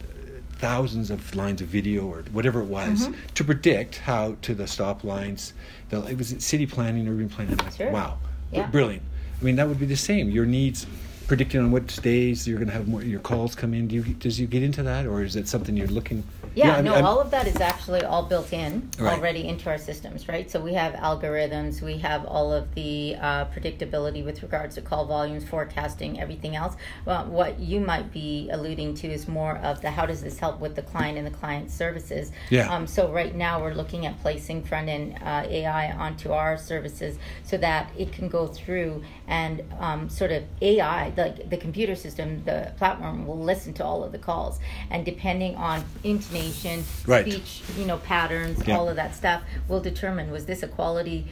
thousands 0.57 1.09
of 1.11 1.35
lines 1.35 1.61
of 1.61 1.67
video 1.67 2.05
or 2.05 2.23
whatever 2.31 2.61
it 2.61 2.65
was 2.67 3.07
Mhm. 3.07 3.15
to 3.35 3.43
predict 3.43 3.97
how 3.97 4.35
to 4.43 4.53
the 4.55 4.65
stop 4.67 5.03
lines. 5.03 5.53
The, 5.89 6.01
it 6.05 6.17
was 6.17 6.33
city 6.39 6.65
planning, 6.65 7.07
urban 7.07 7.27
planning. 7.29 7.57
Like, 7.57 7.73
Sure. 7.75 7.91
Wow, 7.91 8.17
Yeah. 8.51 8.67
brilliant. 8.67 9.03
I 9.43 9.45
mean, 9.45 9.57
that 9.57 9.67
would 9.67 9.79
be 9.79 9.85
the 9.85 9.97
same. 9.97 10.29
Your 10.29 10.45
needs, 10.45 10.87
predicting 11.27 11.61
on 11.61 11.71
what 11.71 11.87
days 12.01 12.47
you're 12.47 12.57
going 12.57 12.67
to 12.67 12.73
have 12.73 12.87
more 12.87 13.01
your 13.01 13.19
calls 13.19 13.55
come 13.55 13.73
in. 13.73 13.87
Do 13.87 13.95
you 13.95 14.03
does 14.03 14.39
you 14.39 14.47
get 14.47 14.63
into 14.63 14.83
that, 14.83 15.05
or 15.05 15.23
is 15.23 15.35
it 15.35 15.47
something 15.47 15.75
you're 15.77 15.87
looking? 15.87 16.23
Yeah, 16.55 16.73
I 16.73 16.75
mean, 16.77 16.85
no, 16.85 16.93
I'm- 16.93 17.05
all 17.05 17.19
of 17.19 17.31
that 17.31 17.47
is 17.47 17.59
actually 17.59 18.03
all 18.03 18.23
built 18.23 18.53
in 18.53 18.87
Right. 18.99 19.17
already 19.17 19.47
into 19.47 19.69
our 19.71 19.79
systems, 19.79 20.27
right? 20.29 20.49
So 20.51 20.59
we 20.59 20.75
have 20.75 20.93
algorithms, 20.93 21.81
we 21.81 21.97
have 21.97 22.25
all 22.25 22.53
of 22.53 22.75
the 22.75 23.15
uh, 23.19 23.45
predictability 23.45 24.23
with 24.23 24.43
regards 24.43 24.75
to 24.75 24.81
call 24.81 25.05
volumes, 25.05 25.43
forecasting, 25.43 26.19
everything 26.19 26.55
else. 26.55 26.75
Well, 27.05 27.25
what 27.25 27.59
you 27.59 27.79
might 27.79 28.11
be 28.13 28.49
alluding 28.51 28.93
to 28.95 29.07
is 29.07 29.27
more 29.27 29.57
of 29.57 29.81
the 29.81 29.89
how 29.89 30.05
does 30.05 30.21
this 30.21 30.37
help 30.37 30.59
with 30.59 30.75
the 30.75 30.83
client 30.83 31.17
and 31.17 31.25
the 31.25 31.31
client 31.31 31.71
services. 31.71 32.31
Yeah. 32.51 32.71
Um, 32.71 32.85
so 32.85 33.11
right 33.11 33.33
now 33.33 33.59
we're 33.59 33.73
looking 33.73 34.05
at 34.05 34.21
placing 34.21 34.63
front 34.63 34.89
end 34.89 35.17
uh, 35.23 35.45
AI 35.49 35.91
onto 35.93 36.31
our 36.33 36.57
services 36.57 37.17
so 37.43 37.57
that 37.57 37.89
it 37.97 38.11
can 38.11 38.27
go 38.29 38.45
through 38.45 39.03
and 39.27 39.63
um, 39.79 40.07
sort 40.07 40.31
of 40.31 40.43
AI, 40.61 41.09
like 41.17 41.49
the 41.49 41.57
computer 41.57 41.95
system, 41.95 42.43
the 42.45 42.71
platform 42.77 43.25
will 43.27 43.39
listen 43.39 43.73
to 43.75 43.85
all 43.85 44.03
of 44.03 44.11
the 44.11 44.17
calls, 44.17 44.59
and 44.89 45.05
depending 45.05 45.55
on 45.55 45.83
intonation, 46.03 46.83
Right. 47.05 47.25
speech, 47.29 47.61
you 47.77 47.85
know, 47.85 47.97
patterns, 47.97 48.61
Yeah. 48.65 48.77
all 48.77 48.89
of 48.89 48.95
that 48.95 49.15
stuff, 49.15 49.41
will 49.67 49.81
determine 49.81 50.31
was 50.31 50.45
this 50.45 50.63
a 50.63 50.67
quality 50.67 51.27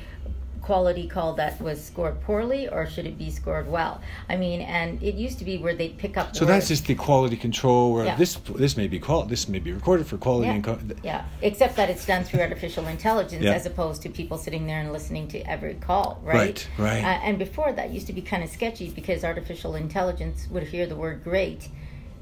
quality 0.62 1.08
call 1.08 1.34
that 1.34 1.60
was 1.62 1.84
scored 1.84 2.22
poorly 2.22 2.68
or 2.70 2.86
should 2.86 3.06
it 3.06 3.18
be 3.18 3.30
scored 3.32 3.68
well 3.68 4.00
i 4.30 4.36
mean 4.36 4.62
and 4.62 5.02
it 5.02 5.16
used 5.16 5.40
to 5.40 5.46
be 5.46 5.58
where 5.58 5.74
they'd 5.76 5.98
pick 5.98 6.18
up 6.18 6.36
So 6.36 6.46
that's 6.46 6.68
just 6.68 6.86
the 6.86 6.96
quality 6.96 7.36
control. 7.38 7.94
Where 7.94 8.06
Yeah. 8.06 8.16
this 8.16 8.36
this 8.66 8.78
may 8.78 8.88
be 8.88 9.00
qual 9.00 9.24
this 9.26 9.48
may 9.48 9.60
be 9.60 9.72
recorded 9.72 10.06
for 10.08 10.18
quality 10.18 10.48
Yeah. 10.48 10.54
and 10.56 10.64
co- 10.64 10.80
Yeah, 11.04 11.26
except 11.42 11.76
that 11.78 11.90
it's 11.90 12.06
done 12.06 12.24
through 12.24 12.42
artificial 12.42 12.86
intelligence 12.88 13.44
Yeah. 13.44 13.54
as 13.54 13.66
opposed 13.66 14.02
to 14.04 14.10
people 14.10 14.38
sitting 14.38 14.66
there 14.68 14.80
and 14.80 14.92
listening 14.94 15.28
to 15.30 15.40
every 15.50 15.74
call, 15.76 16.20
right? 16.24 16.36
Right, 16.38 16.68
right. 16.78 17.04
Uh, 17.04 17.28
and 17.28 17.38
before 17.40 17.72
that 17.74 17.90
used 17.92 18.08
to 18.08 18.14
be 18.14 18.22
kind 18.22 18.44
of 18.44 18.50
sketchy 18.50 18.90
because 18.90 19.24
artificial 19.24 19.76
intelligence 19.76 20.48
would 20.52 20.64
hear 20.74 20.86
the 20.86 20.96
word 20.96 21.24
great 21.24 21.70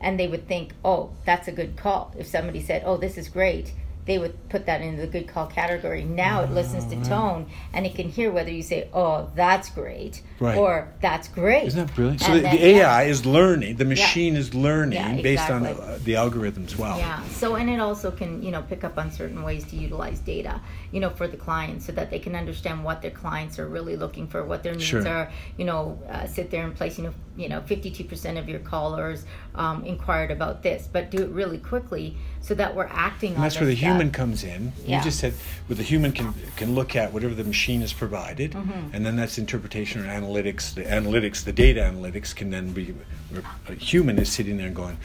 and 0.02 0.18
they 0.20 0.28
would 0.28 0.48
think, 0.48 0.74
oh, 0.86 1.10
that's 1.26 1.48
a 1.48 1.52
good 1.52 1.76
call. 1.76 2.14
If 2.18 2.26
somebody 2.28 2.62
said, 2.62 2.84
oh, 2.86 2.98
this 2.98 3.18
is 3.18 3.28
great, 3.28 3.74
they 4.10 4.18
would 4.18 4.50
put 4.50 4.66
that 4.66 4.82
into 4.82 5.00
the 5.02 5.08
good 5.08 5.28
call 5.28 5.46
category. 5.46 6.04
Now 6.04 6.42
it 6.42 6.50
listens 6.50 6.84
to 6.88 6.96
tone 7.08 7.46
and 7.74 7.86
it 7.86 7.94
can 7.94 8.10
hear 8.10 8.32
whether 8.32 8.50
you 8.50 8.64
say, 8.64 8.90
oh, 8.92 9.30
that's 9.36 9.70
great 9.70 10.24
Right. 10.40 10.58
or 10.58 10.92
that's 11.00 11.28
great. 11.28 11.66
Isn't 11.68 11.86
that 11.86 11.96
brilliant? 11.96 12.22
So 12.22 12.28
And 12.28 12.38
the, 12.38 12.42
then- 12.42 12.56
the 12.56 12.66
AI 12.66 13.04
is 13.04 13.26
learning. 13.28 13.76
The 13.76 13.86
machine 13.86 14.36
is 14.36 14.56
learning 14.56 14.94
Yeah, 14.94 15.22
based 15.22 15.50
on 15.52 15.64
exactly. 15.64 15.94
uh, 15.94 16.00
the 16.04 16.14
algorithms. 16.14 16.76
Wow. 16.76 16.98
Yeah. 16.98 17.22
So, 17.28 17.56
and 17.56 17.70
it 17.70 17.80
also 17.80 18.10
can, 18.10 18.42
you 18.42 18.50
know, 18.50 18.64
pick 18.64 18.84
up 18.84 18.98
on 18.98 19.12
certain 19.12 19.44
ways 19.44 19.64
to 19.66 19.76
utilize 19.76 20.20
data, 20.20 20.60
you 20.92 21.00
know, 21.02 21.12
for 21.12 21.28
the 21.28 21.38
client 21.38 21.84
so 21.84 21.92
that 21.92 22.10
they 22.10 22.18
can 22.20 22.36
understand 22.36 22.84
what 22.84 23.04
their 23.04 23.12
clients 23.12 23.60
are 23.60 23.68
really 23.68 23.96
looking 23.96 24.26
for, 24.28 24.44
what 24.44 24.64
their 24.64 24.74
needs 24.74 24.86
Sure. 24.86 25.08
are, 25.08 25.32
you 25.58 25.66
know, 25.66 26.02
uh, 26.10 26.26
sit 26.26 26.50
there 26.50 26.64
and 26.66 26.76
place, 26.76 26.98
you 26.98 27.04
know, 27.04 27.14
you 27.38 27.48
know, 27.48 27.62
52% 27.62 28.40
of 28.40 28.50
your 28.50 28.60
callers 28.60 29.24
um, 29.56 29.84
inquired 29.86 30.32
about 30.32 30.64
this, 30.64 30.90
but 30.92 31.12
do 31.12 31.20
it 31.20 31.30
really 31.30 31.58
quickly 31.60 32.18
so 32.42 32.54
that 32.56 32.74
we're 32.76 32.88
acting 32.92 33.30
And 33.32 33.38
on 33.38 33.44
that's 33.44 33.56
where 33.58 33.66
the 33.66 33.72
this 33.72 33.80
stuff. 33.80 33.90
Human 34.00 34.12
comes 34.14 34.44
in. 34.44 34.72
Yeah. 34.86 34.98
You 34.98 35.04
just 35.04 35.20
said 35.20 35.34
where 35.68 35.76
the 35.76 35.84
human 35.84 36.12
can 36.12 36.34
can 36.56 36.74
look 36.76 36.96
at 36.96 37.12
whatever 37.14 37.34
the 37.36 37.44
machine 37.44 37.82
has 37.82 37.94
provided, 37.94 38.52
Mm-hmm. 38.52 38.96
and 38.96 39.06
then 39.06 39.16
that's 39.16 39.38
interpretation 39.38 40.02
or 40.06 40.08
analytics. 40.08 40.74
The 40.74 40.84
analytics, 40.84 41.44
the 41.44 41.54
data 41.54 41.82
analytics, 41.82 42.34
can 42.36 42.50
then 42.50 42.72
be 42.72 42.94
where 43.32 43.44
a 43.68 43.74
human 43.76 44.18
is 44.20 44.32
sitting 44.32 44.58
there 44.58 44.70
going, 44.70 44.98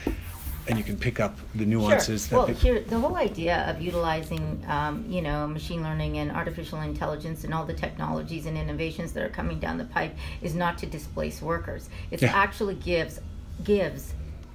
and 0.68 0.78
you 0.78 0.84
can 0.84 0.96
pick 0.96 1.18
up 1.20 1.36
the 1.54 1.66
nuances. 1.66 2.28
Sure. 2.28 2.38
Well, 2.38 2.46
that 2.46 2.56
here 2.56 2.80
the 2.80 2.98
whole 2.98 3.16
idea 3.16 3.64
of 3.68 3.80
utilizing, 3.80 4.64
um, 4.68 5.04
you 5.08 5.22
know, 5.22 5.46
machine 5.48 5.82
learning 5.82 6.18
and 6.18 6.30
artificial 6.30 6.80
intelligence 6.80 7.44
and 7.44 7.52
all 7.52 7.64
the 7.66 7.74
technologies 7.74 8.46
and 8.46 8.56
innovations 8.56 9.12
that 9.12 9.22
are 9.24 9.28
coming 9.40 9.58
down 9.58 9.76
the 9.78 9.84
pipe 9.98 10.14
is 10.40 10.54
not 10.54 10.78
to 10.78 10.86
displace 10.86 11.42
workers. 11.42 11.88
It 12.10 12.22
Yeah. 12.22 12.32
actually 12.34 12.76
gives 12.76 13.20
gives 13.64 14.14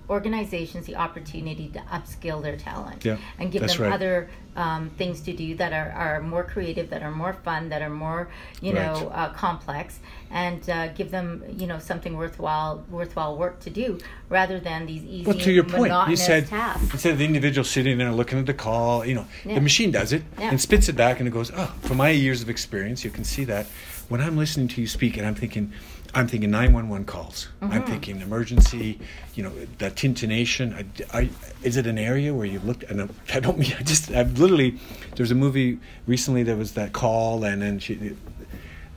organizations 0.09 0.85
the 0.85 0.95
opportunity 0.95 1.69
to 1.69 1.79
upskill 1.91 2.41
their 2.41 2.57
talent 2.57 3.05
Yeah, 3.05 3.17
and 3.37 3.51
give 3.51 3.65
them 3.65 3.81
right. 3.81 3.91
other 3.93 4.29
um, 4.55 4.89
things 4.97 5.21
to 5.21 5.33
do 5.33 5.55
that 5.55 5.71
are, 5.71 5.91
are 5.91 6.21
more 6.21 6.43
creative, 6.43 6.89
that 6.89 7.03
are 7.03 7.11
more 7.11 7.33
fun, 7.33 7.69
that 7.69 7.81
are 7.81 7.89
more, 7.89 8.29
you 8.61 8.73
know, 8.73 9.09
uh, 9.13 9.31
complex, 9.33 9.99
and 10.31 10.67
uh, 10.69 10.87
give 10.89 11.11
them, 11.11 11.43
you 11.57 11.67
know, 11.67 11.79
something 11.79 12.17
worthwhile 12.17 12.83
worthwhile 12.89 13.37
work 13.37 13.59
to 13.61 13.69
do 13.69 13.97
rather 14.29 14.59
than 14.59 14.85
these 14.85 15.03
easy, 15.03 15.25
Well, 15.25 15.37
to 15.37 15.51
your 15.51 15.63
point, 15.63 15.93
you 16.09 16.15
said 16.15 16.47
tasks. 16.47 16.91
instead 16.91 17.13
of 17.13 17.19
the 17.19 17.25
individual 17.25 17.63
sitting 17.63 17.97
there 17.97 18.11
looking 18.11 18.39
at 18.39 18.45
the 18.47 18.53
call, 18.53 19.05
you 19.05 19.13
know, 19.15 19.27
Yeah. 19.45 19.55
the 19.55 19.61
machine 19.61 19.91
does 19.91 20.11
it 20.11 20.23
Yeah. 20.39 20.49
and 20.49 20.59
spits 20.59 20.89
it 20.89 20.95
back, 20.95 21.19
and 21.19 21.27
it 21.27 21.31
goes, 21.31 21.51
"Oh, 21.55 21.71
from 21.81 21.97
my 21.97 22.09
years 22.09 22.41
of 22.41 22.49
experience, 22.49 23.05
you 23.05 23.11
can 23.11 23.23
see 23.23 23.45
that 23.45 23.67
when 24.09 24.19
I'm 24.21 24.35
listening 24.35 24.67
to 24.69 24.81
you 24.81 24.87
speak, 24.87 25.17
and 25.17 25.25
I'm 25.25 25.35
thinking, 25.35 25.71
I'm 26.13 26.27
thinking 26.27 26.49
911 26.51 27.05
calls. 27.05 27.47
I'm 27.61 27.69
Mm-hmm. 27.69 27.85
thinking 27.91 28.21
emergency. 28.21 28.99
You 29.35 29.43
know, 29.43 29.51
that 29.77 29.95
tintination. 29.95 30.73
I, 31.13 31.17
I, 31.19 31.29
is 31.63 31.77
it 31.77 31.85
an 31.87 31.97
area 31.97 32.33
where 32.33 32.45
you've 32.45 32.65
looked? 32.65 32.83
And 32.83 33.01
I- 33.03 33.09
I 33.35 33.39
don't 33.39 33.57
mean. 33.59 33.73
I 33.79 33.83
just. 33.83 34.11
I've 34.11 34.39
literally. 34.39 34.79
There's 35.15 35.31
a 35.31 35.35
movie 35.35 35.79
recently. 36.07 36.43
that 36.43 36.57
was 36.57 36.73
that 36.73 36.93
call, 36.93 37.43
and 37.43 37.61
then 37.61 37.79
she. 37.79 38.15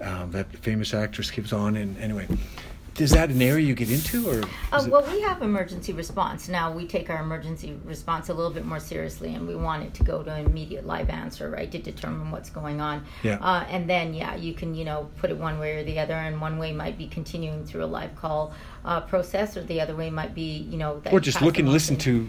Um, 0.01 0.33
that 0.33 0.47
famous 0.57 0.95
actress 0.95 1.31
keeps 1.31 1.53
on, 1.53 1.77
and 1.77 1.97
anyway, 1.99 2.27
is 2.99 3.11
that 3.13 3.31
an 3.31 3.41
area 3.41 3.67
you 3.67 3.75
get 3.75 3.91
into, 3.91 4.29
or? 4.29 4.43
Uh, 4.71 4.87
well, 4.89 5.03
we 5.11 5.21
have 5.23 5.41
emergency 5.43 5.93
response. 5.93 6.49
Now, 6.49 6.73
we 6.73 6.87
take 6.87 7.09
our 7.09 7.23
emergency 7.23 7.79
response 7.85 8.29
a 8.29 8.35
little 8.35 8.53
bit 8.53 8.67
more 8.67 8.81
seriously 8.81 9.35
and 9.35 9.49
we 9.49 9.55
want 9.55 9.83
it 9.85 9.95
to 9.95 10.05
go 10.05 10.23
to 10.23 10.39
immediate 10.39 10.87
live 10.87 11.09
answer, 11.09 11.51
right, 11.51 11.71
to 11.73 11.79
determine 11.79 12.31
what's 12.31 12.51
going 12.51 12.81
on. 12.81 13.05
Yeah. 13.23 13.39
Uh, 13.41 13.65
and 13.69 13.89
then, 13.89 14.13
yeah, 14.15 14.35
you 14.35 14.53
can, 14.53 14.75
you 14.75 14.85
know, 14.85 15.09
put 15.17 15.31
it 15.31 15.39
one 15.39 15.59
way 15.59 15.77
or 15.77 15.85
the 15.85 15.99
other, 15.99 16.15
and 16.15 16.41
one 16.41 16.59
way 16.59 16.73
might 16.73 16.99
be 16.99 17.07
continuing 17.09 17.65
through 17.65 17.85
a 17.85 17.87
live 17.87 18.15
call 18.17 18.53
uh, 18.85 19.01
process, 19.01 19.57
or 19.57 19.63
the 19.63 19.81
other 19.81 19.97
way 19.97 20.11
might 20.11 20.35
be, 20.35 20.59
you 20.71 20.77
know, 20.77 21.01
that 21.01 21.13
or 21.13 21.21
just 21.21 21.41
look 21.41 21.59
and 21.59 21.69
listen 21.71 21.97
to 21.97 22.29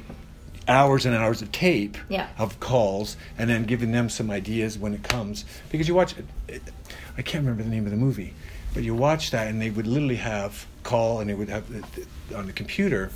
hours 0.67 1.05
and 1.05 1.13
hours 1.13 1.41
of 1.41 1.51
tape 1.51 1.97
Yeah. 2.07 2.29
of 2.37 2.59
calls 2.61 3.17
and 3.37 3.49
then 3.49 3.65
giving 3.65 3.91
them 3.91 4.07
some 4.07 4.31
ideas 4.31 4.77
when 4.77 4.93
it 4.93 5.03
comes 5.03 5.43
because 5.69 5.89
you 5.89 5.93
watch 5.93 6.15
i 7.17 7.21
can't 7.21 7.43
remember 7.43 7.63
the 7.63 7.69
name 7.69 7.83
of 7.83 7.91
the 7.91 7.97
movie 7.97 8.33
but 8.73 8.83
you 8.83 8.93
watch 8.95 9.31
that 9.31 9.47
and 9.47 9.61
they 9.61 9.69
would 9.69 9.87
literally 9.87 10.15
have 10.15 10.65
call 10.83 11.19
and 11.19 11.29
they 11.29 11.33
would 11.33 11.49
have 11.49 11.63
it- 11.73 11.83
it 11.97 12.35
on 12.35 12.47
the 12.47 12.53
computer 12.53 13.11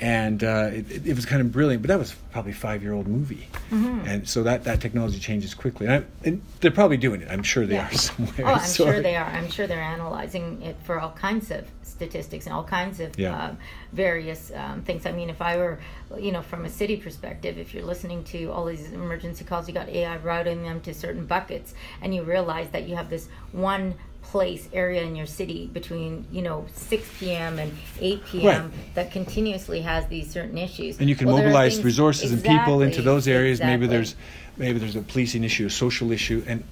and 0.00 0.42
uh, 0.44 0.70
it, 0.72 0.90
it- 0.90 1.06
it 1.08 1.14
was 1.16 1.26
kind 1.26 1.40
of 1.40 1.50
brilliant 1.52 1.82
but 1.82 1.88
that 1.88 1.98
was 1.98 2.14
probably 2.32 2.52
five 2.52 2.82
year 2.82 2.92
old 2.92 3.06
movie 3.08 3.48
Mm-hmm. 3.70 4.06
and 4.06 4.28
so 4.28 4.42
that, 4.44 4.62
that 4.64 4.80
technology 4.80 5.18
changes 5.18 5.52
quickly 5.54 5.86
and, 5.86 6.04
I, 6.04 6.28
and 6.28 6.42
they're 6.60 6.70
probably 6.70 6.96
doing 6.98 7.22
it 7.22 7.28
i'm 7.30 7.42
sure 7.42 7.66
they 7.66 7.74
Yeah. 7.74 7.88
are 7.88 7.92
somewhere 8.08 8.46
Oh, 8.46 8.52
I'm 8.54 8.60
So- 8.60 8.84
sure 8.84 9.02
they 9.02 9.16
are. 9.16 9.24
I'm 9.26 9.50
sure 9.50 9.66
they're 9.66 9.80
analyzing 9.80 10.62
it 10.62 10.76
for 10.84 11.00
all 11.00 11.10
kinds 11.12 11.50
of 11.50 11.66
statistics 11.82 12.46
and 12.46 12.54
all 12.54 12.62
kinds 12.64 13.00
of 13.00 13.18
Yeah. 13.18 13.36
um, 13.48 13.58
various 13.92 14.50
um, 14.54 14.82
things. 14.82 15.06
I 15.06 15.12
mean, 15.12 15.30
if 15.30 15.40
I 15.40 15.56
were, 15.56 15.78
you 16.18 16.32
know, 16.32 16.42
from 16.42 16.64
a 16.64 16.68
city 16.70 16.96
perspective, 16.96 17.56
if 17.56 17.72
you're 17.72 17.84
listening 17.84 18.24
to 18.24 18.50
all 18.50 18.64
these 18.64 18.90
emergency 18.92 19.44
calls, 19.44 19.68
you 19.68 19.74
got 19.74 19.88
AI 19.88 20.16
routing 20.16 20.62
them 20.64 20.80
to 20.80 20.92
certain 20.92 21.24
buckets, 21.24 21.72
and 22.02 22.12
you 22.12 22.24
realize 22.24 22.68
that 22.70 22.88
you 22.88 22.96
have 22.96 23.10
this 23.10 23.28
one 23.52 23.94
place 24.24 24.68
area 24.72 25.02
in 25.02 25.14
your 25.14 25.26
city 25.26 25.66
between 25.72 26.24
you 26.32 26.42
know 26.42 26.66
6 26.74 27.08
p.m. 27.18 27.58
and 27.58 27.72
8 28.00 28.24
p.m. 28.26 28.44
Right. 28.70 28.94
that 28.94 29.12
continuously 29.12 29.80
has 29.82 30.06
these 30.08 30.30
certain 30.30 30.58
issues 30.58 30.98
and 30.98 31.08
you 31.08 31.14
can 31.16 31.26
Well, 31.28 31.38
mobilize 31.38 31.74
things- 31.74 31.84
resources 31.84 32.32
and 32.32 32.42
people 32.42 32.82
into 32.82 33.02
those 33.02 33.28
areas. 33.28 33.60
Maybe 33.60 33.86
there's 33.86 34.16
maybe 34.56 34.78
there's 34.78 34.96
a 34.96 35.02
policing 35.02 35.44
issue, 35.44 35.66
a 35.66 35.70
social 35.70 36.10
issue, 36.12 36.42
and 36.46 36.64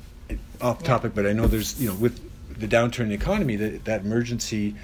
off 0.61 0.79
Yeah. 0.81 0.87
topic, 0.87 1.13
but 1.15 1.27
I 1.27 1.33
know 1.33 1.47
there's 1.47 1.81
you 1.81 1.89
know 1.89 1.95
with 1.95 2.21
the 2.59 2.69
downturn 2.69 3.01
in 3.05 3.09
the 3.11 3.15
economy 3.15 3.57
that 3.57 3.85
that 3.85 4.01
emergency 4.03 4.75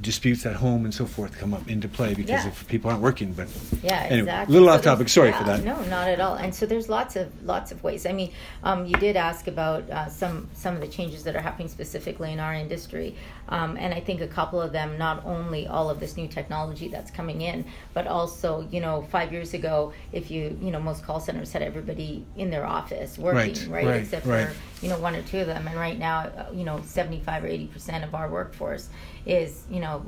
disputes 0.00 0.46
at 0.46 0.54
home 0.54 0.84
and 0.84 0.94
so 0.94 1.04
forth 1.06 1.36
come 1.38 1.52
up 1.52 1.68
into 1.68 1.88
play 1.88 2.14
because 2.14 2.44
Yeah. 2.44 2.48
if 2.48 2.68
people 2.68 2.90
aren't 2.90 3.02
working. 3.02 3.32
But 3.32 3.48
Yeah, 3.82 4.00
anyway, 4.02 4.20
exactly. 4.20 4.52
a 4.52 4.60
little 4.60 4.68
So 4.68 4.74
off 4.74 4.82
topic. 4.82 5.08
Sorry 5.08 5.30
yeah, 5.30 5.38
for 5.38 5.44
that. 5.44 5.64
No, 5.64 5.80
not 5.84 6.08
at 6.08 6.20
all. 6.20 6.34
And 6.34 6.54
so 6.54 6.66
there's 6.66 6.88
lots 6.88 7.16
of 7.16 7.28
lots 7.44 7.72
of 7.72 7.82
ways. 7.82 8.06
I 8.06 8.12
mean, 8.12 8.30
um, 8.62 8.86
you 8.86 8.94
did 8.94 9.16
ask 9.16 9.46
about 9.48 9.88
uh, 9.90 10.08
some 10.08 10.48
some 10.54 10.74
of 10.74 10.80
the 10.80 10.86
changes 10.88 11.24
that 11.24 11.34
are 11.34 11.40
happening 11.40 11.68
specifically 11.68 12.32
in 12.32 12.38
our 12.40 12.54
industry, 12.54 13.16
um, 13.48 13.76
and 13.76 13.92
I 13.92 14.00
think 14.00 14.20
a 14.20 14.28
couple 14.28 14.60
of 14.60 14.72
them. 14.72 14.98
Not 14.98 15.24
only 15.26 15.66
all 15.66 15.90
of 15.90 15.98
this 16.00 16.16
new 16.16 16.28
technology 16.28 16.88
that's 16.88 17.10
coming 17.10 17.40
in, 17.40 17.64
but 17.94 18.06
also 18.06 18.68
you 18.70 18.80
know 18.80 19.02
five 19.10 19.32
years 19.32 19.52
ago, 19.54 19.92
if 20.12 20.30
you 20.30 20.56
you 20.62 20.70
know 20.70 20.80
most 20.80 21.02
call 21.04 21.18
centers 21.20 21.52
had 21.52 21.62
everybody 21.62 22.24
in 22.36 22.50
their 22.50 22.66
office 22.66 23.18
working, 23.18 23.38
Right, 23.38 23.66
right, 23.68 23.86
right, 23.86 24.02
except 24.02 24.26
right. 24.26 24.48
for 24.48 24.77
you 24.82 24.88
know 24.88 24.98
one 24.98 25.14
or 25.16 25.22
two 25.22 25.38
of 25.40 25.46
them. 25.46 25.66
And 25.66 25.76
right 25.76 25.98
now 25.98 26.20
uh, 26.20 26.46
you 26.52 26.64
know 26.64 26.80
75 26.84 27.44
or 27.44 27.46
80 27.46 27.66
percent 27.66 28.04
of 28.04 28.14
our 28.14 28.28
workforce 28.30 28.88
is 29.26 29.64
you 29.70 29.80
know 29.80 30.04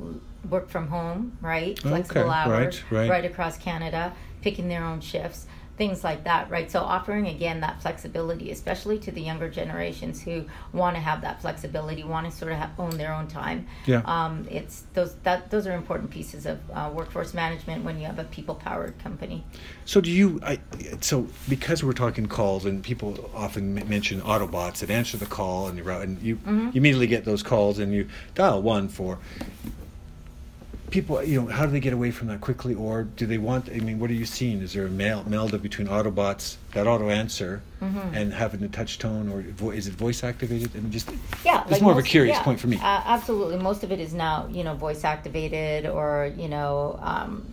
work 0.48 0.68
from 0.70 0.88
home 0.88 1.36
right? 1.40 1.78
Flexible 1.78 2.20
Okay, 2.22 2.30
hours 2.30 2.82
right, 2.90 3.10
right. 3.10 3.24
across 3.24 3.58
canada 3.58 4.12
picking 4.42 4.68
their 4.68 4.82
own 4.84 5.00
shifts 5.00 5.46
things 5.80 6.04
like 6.04 6.24
that, 6.24 6.50
right? 6.50 6.70
So 6.70 6.80
offering 6.80 7.26
again 7.28 7.60
that 7.60 7.80
flexibility, 7.80 8.50
especially 8.50 8.98
to 8.98 9.10
the 9.10 9.22
younger 9.22 9.48
generations 9.48 10.20
who 10.20 10.44
want 10.74 10.94
to 10.94 11.00
have 11.00 11.22
that 11.22 11.40
flexibility, 11.40 12.04
want 12.04 12.30
to 12.30 12.36
sort 12.36 12.52
of 12.52 12.58
have, 12.58 12.78
own 12.78 12.98
their 12.98 13.14
own 13.14 13.26
time. 13.26 13.66
Yeah. 13.86 14.02
Um, 14.04 14.46
it's 14.50 14.84
those 14.92 15.14
that 15.22 15.50
those 15.50 15.66
are 15.66 15.72
important 15.72 16.10
pieces 16.10 16.44
of 16.44 16.58
uh, 16.70 16.90
workforce 16.92 17.32
management 17.32 17.82
when 17.82 17.98
you 17.98 18.04
have 18.04 18.18
a 18.18 18.24
people 18.24 18.56
powered 18.56 18.98
company. 18.98 19.42
So 19.86 20.02
do 20.02 20.10
you? 20.10 20.38
I, 20.42 20.58
so 21.00 21.26
because 21.48 21.82
we're 21.82 21.94
talking 21.94 22.26
calls, 22.26 22.66
and 22.66 22.84
people 22.84 23.30
often 23.34 23.78
m- 23.78 23.88
mention 23.88 24.20
Autobots 24.20 24.80
that 24.80 24.90
answer 24.90 25.16
the 25.16 25.24
call, 25.24 25.68
and 25.68 25.78
you 25.78 25.90
and 25.90 26.20
you, 26.20 26.36
Mm-hmm. 26.36 26.66
you 26.72 26.72
immediately 26.74 27.06
get 27.06 27.24
those 27.24 27.42
calls, 27.42 27.78
and 27.78 27.94
you 27.94 28.06
dial 28.34 28.60
one 28.60 28.88
for 28.88 29.18
people. 30.90 31.22
You 31.22 31.42
know, 31.42 31.48
how 31.48 31.66
do 31.66 31.72
they 31.72 31.80
get 31.80 31.92
away 31.92 32.10
from 32.10 32.28
that 32.28 32.40
quickly, 32.40 32.74
or 32.74 33.04
do 33.04 33.26
they 33.26 33.38
want? 33.38 33.68
I 33.70 33.78
mean, 33.80 33.98
what 33.98 34.10
are 34.10 34.14
you 34.14 34.26
seeing? 34.26 34.60
Is 34.60 34.72
there 34.72 34.86
a 34.86 34.90
mel- 34.90 35.24
melda 35.24 35.58
between 35.58 35.88
Autobots 35.88 36.56
that 36.72 36.86
auto 36.86 37.08
answer 37.08 37.62
Mm-hmm. 37.80 38.14
and 38.14 38.34
having 38.34 38.60
the 38.60 38.68
touch 38.68 38.98
tone, 38.98 39.30
or 39.32 39.40
vo- 39.40 39.70
is 39.70 39.86
it 39.86 39.94
voice 39.94 40.22
activated? 40.22 40.70
I 40.76 40.80
mean, 40.80 40.92
just 40.92 41.08
Yeah, 41.46 41.64
it's 41.66 41.80
more 41.80 41.92
of 41.92 41.98
a 41.98 42.02
curious 42.02 42.36
yeah, 42.36 42.42
point 42.42 42.60
for 42.60 42.66
me. 42.66 42.76
Uh, 42.76 42.80
absolutely, 43.06 43.56
most 43.56 43.82
of 43.84 43.90
it 43.90 44.00
is 44.00 44.12
now 44.12 44.48
you 44.52 44.64
know 44.64 44.74
voice 44.74 45.02
activated 45.02 45.86
or 45.86 46.30
you 46.36 46.48
know. 46.48 46.98
Um, 47.02 47.46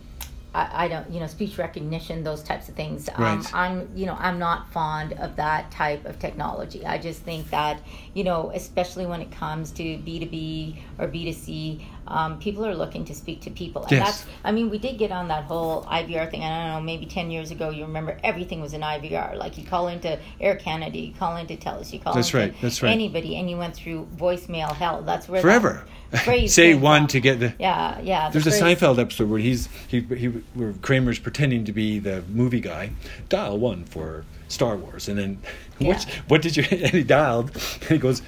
I, 0.54 0.84
I 0.84 0.88
don't, 0.88 1.10
you 1.10 1.20
know, 1.20 1.26
speech 1.26 1.58
recognition, 1.58 2.24
those 2.24 2.42
types 2.42 2.70
of 2.70 2.74
things. 2.74 3.08
Um, 3.14 3.22
Right. 3.22 3.54
I'm, 3.54 3.88
you 3.94 4.06
know, 4.06 4.16
I'm 4.18 4.38
not 4.38 4.70
fond 4.72 5.12
of 5.14 5.36
that 5.36 5.70
type 5.70 6.06
of 6.06 6.18
technology. 6.18 6.86
I 6.86 6.96
just 6.96 7.20
think 7.20 7.50
that, 7.50 7.82
you 8.14 8.24
know, 8.24 8.50
especially 8.54 9.04
when 9.04 9.20
it 9.20 9.30
comes 9.30 9.70
to 9.72 9.82
B2B 9.82 10.78
or 10.98 11.06
B2C, 11.06 11.84
um, 12.08 12.38
people 12.38 12.64
are 12.66 12.74
looking 12.74 13.04
to 13.06 13.14
speak 13.14 13.40
to 13.42 13.50
people. 13.50 13.82
And 13.82 13.92
Yes. 13.92 14.22
that's, 14.22 14.34
I 14.44 14.52
mean, 14.52 14.70
we 14.70 14.78
did 14.78 14.98
get 14.98 15.12
on 15.12 15.28
that 15.28 15.44
whole 15.44 15.84
IVR 15.84 16.30
thing. 16.30 16.42
I 16.42 16.48
don't 16.72 16.74
know, 16.74 16.80
maybe 16.84 17.06
10 17.06 17.30
years 17.30 17.50
ago, 17.50 17.70
you 17.70 17.84
remember 17.84 18.18
everything 18.24 18.60
was 18.60 18.72
an 18.72 18.80
IVR. 18.82 19.36
Like 19.36 19.56
you 19.58 19.64
call 19.64 19.88
into 19.88 20.18
Air 20.40 20.56
Canada, 20.56 20.98
you 20.98 21.12
call 21.14 21.36
into 21.36 21.56
TELUS, 21.56 21.92
you 21.92 22.00
call 22.00 22.14
That's 22.14 22.28
into 22.28 22.38
right, 22.38 22.54
that's 22.60 22.82
right. 22.82 22.90
anybody, 22.92 23.36
and 23.36 23.48
you 23.48 23.56
went 23.56 23.74
through 23.76 24.08
voicemail 24.16 24.72
hell. 24.74 25.02
That's 25.02 25.28
where 25.28 25.40
Forever. 25.40 25.84
phrase 26.24 26.54
Say 26.54 26.74
one 26.74 27.02
from. 27.02 27.06
to 27.08 27.20
get 27.20 27.38
the. 27.40 27.54
Yeah, 27.58 28.00
yeah. 28.00 28.30
the 28.30 28.38
There's 28.40 28.46
a 28.58 28.62
Seinfeld 28.62 28.98
episode 28.98 29.28
where 29.28 29.38
he's 29.38 29.68
he 29.88 30.00
he 30.00 30.26
where 30.54 30.72
Kramer's 30.80 31.18
pretending 31.18 31.64
to 31.66 31.72
be 31.72 31.98
the 31.98 32.22
movie 32.30 32.60
guy. 32.60 32.90
Dial 33.28 33.58
one 33.58 33.84
for 33.84 34.24
Star 34.48 34.76
Wars, 34.76 35.08
and 35.08 35.18
then 35.18 35.38
what 35.78 36.06
Yeah. 36.08 36.14
what 36.28 36.40
did 36.42 36.56
you? 36.56 36.64
And 36.70 36.90
he 36.92 37.02
dialed, 37.02 37.50
and 37.82 37.90
he 37.90 37.98
goes, 37.98 38.22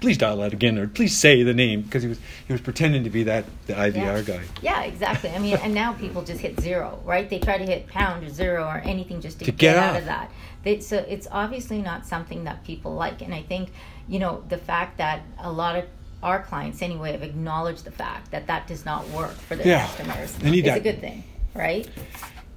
"Please 0.00 0.18
dial 0.18 0.36
that 0.38 0.52
again, 0.52 0.78
or 0.78 0.86
please 0.86 1.16
say 1.16 1.42
the 1.42 1.54
name," 1.54 1.82
because 1.82 2.02
he 2.02 2.08
was 2.08 2.18
he 2.46 2.52
was 2.52 2.60
pretending 2.60 3.04
to 3.04 3.10
be 3.10 3.22
that 3.24 3.44
the 3.66 3.74
IVR 3.74 3.94
Yeah. 3.94 4.22
guy. 4.22 4.40
Yeah, 4.62 4.82
exactly. 4.82 5.30
I 5.30 5.38
mean, 5.38 5.56
and 5.62 5.72
now 5.74 5.92
people 5.92 6.22
just 6.22 6.40
hit 6.40 6.60
zero, 6.60 7.00
right? 7.04 7.28
They 7.28 7.38
try 7.38 7.58
to 7.58 7.64
hit 7.64 7.86
pound 7.86 8.24
or 8.24 8.28
zero 8.30 8.64
or 8.64 8.82
anything 8.84 9.20
just 9.20 9.38
to, 9.40 9.44
To 9.46 9.52
get 9.52 9.76
out 9.76 9.96
of 9.96 10.04
that. 10.06 10.30
They, 10.62 10.80
so 10.80 10.98
it's 11.08 11.26
obviously 11.30 11.80
not 11.82 12.06
something 12.06 12.44
that 12.44 12.64
people 12.64 12.94
like. 12.94 13.20
And 13.22 13.34
I 13.34 13.42
think, 13.42 13.70
you 14.08 14.18
know, 14.18 14.42
the 14.48 14.56
fact 14.58 14.96
that 14.98 15.20
a 15.38 15.52
lot 15.52 15.76
of 15.76 15.84
our 16.22 16.42
clients, 16.42 16.80
anyway, 16.80 17.12
have 17.12 17.22
acknowledged 17.22 17.84
the 17.84 17.90
fact 17.90 18.30
that 18.30 18.46
that 18.46 18.66
does 18.66 18.84
not 18.86 19.06
work 19.10 19.32
for 19.36 19.56
their 19.56 19.66
Yeah. 19.66 19.86
customers 19.86 20.32
They 20.36 20.50
need 20.50 20.60
is 20.60 20.72
that. 20.72 20.78
a 20.78 20.80
good 20.80 21.00
thing, 21.02 21.22
right? 21.54 21.86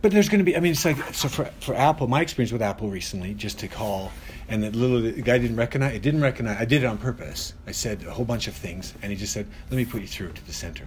But 0.02 0.12
there's 0.12 0.30
going 0.30 0.40
to 0.40 0.46
be. 0.46 0.56
I 0.56 0.60
mean, 0.62 0.72
it's 0.72 0.86
like 0.86 0.98
so 1.14 1.28
for 1.28 1.46
for 1.60 1.74
Apple. 1.76 2.08
My 2.08 2.22
experience 2.22 2.52
with 2.54 2.62
Apple 2.62 2.88
recently, 2.90 3.34
just 3.34 3.60
to 3.60 3.68
call, 3.68 4.12
and 4.50 4.64
the 4.64 4.72
little 4.72 5.02
the 5.02 5.22
guy 5.22 5.38
didn't 5.38 5.58
recognize. 5.58 5.96
It 5.96 6.02
didn't 6.02 6.22
recognize. 6.22 6.58
I 6.60 6.66
did 6.66 6.84
it 6.84 6.86
on 6.86 6.98
purpose. 6.98 7.54
I 7.66 7.72
said 7.72 8.04
a 8.06 8.12
whole 8.12 8.26
bunch 8.26 8.48
of 8.48 8.54
things, 8.56 8.94
and 9.02 9.12
he 9.12 9.18
just 9.18 9.34
said, 9.34 9.48
"Let 9.70 9.78
me 9.78 9.86
put 9.86 10.02
you 10.02 10.08
through 10.08 10.32
to 10.34 10.46
the 10.48 10.54
center," 10.54 10.86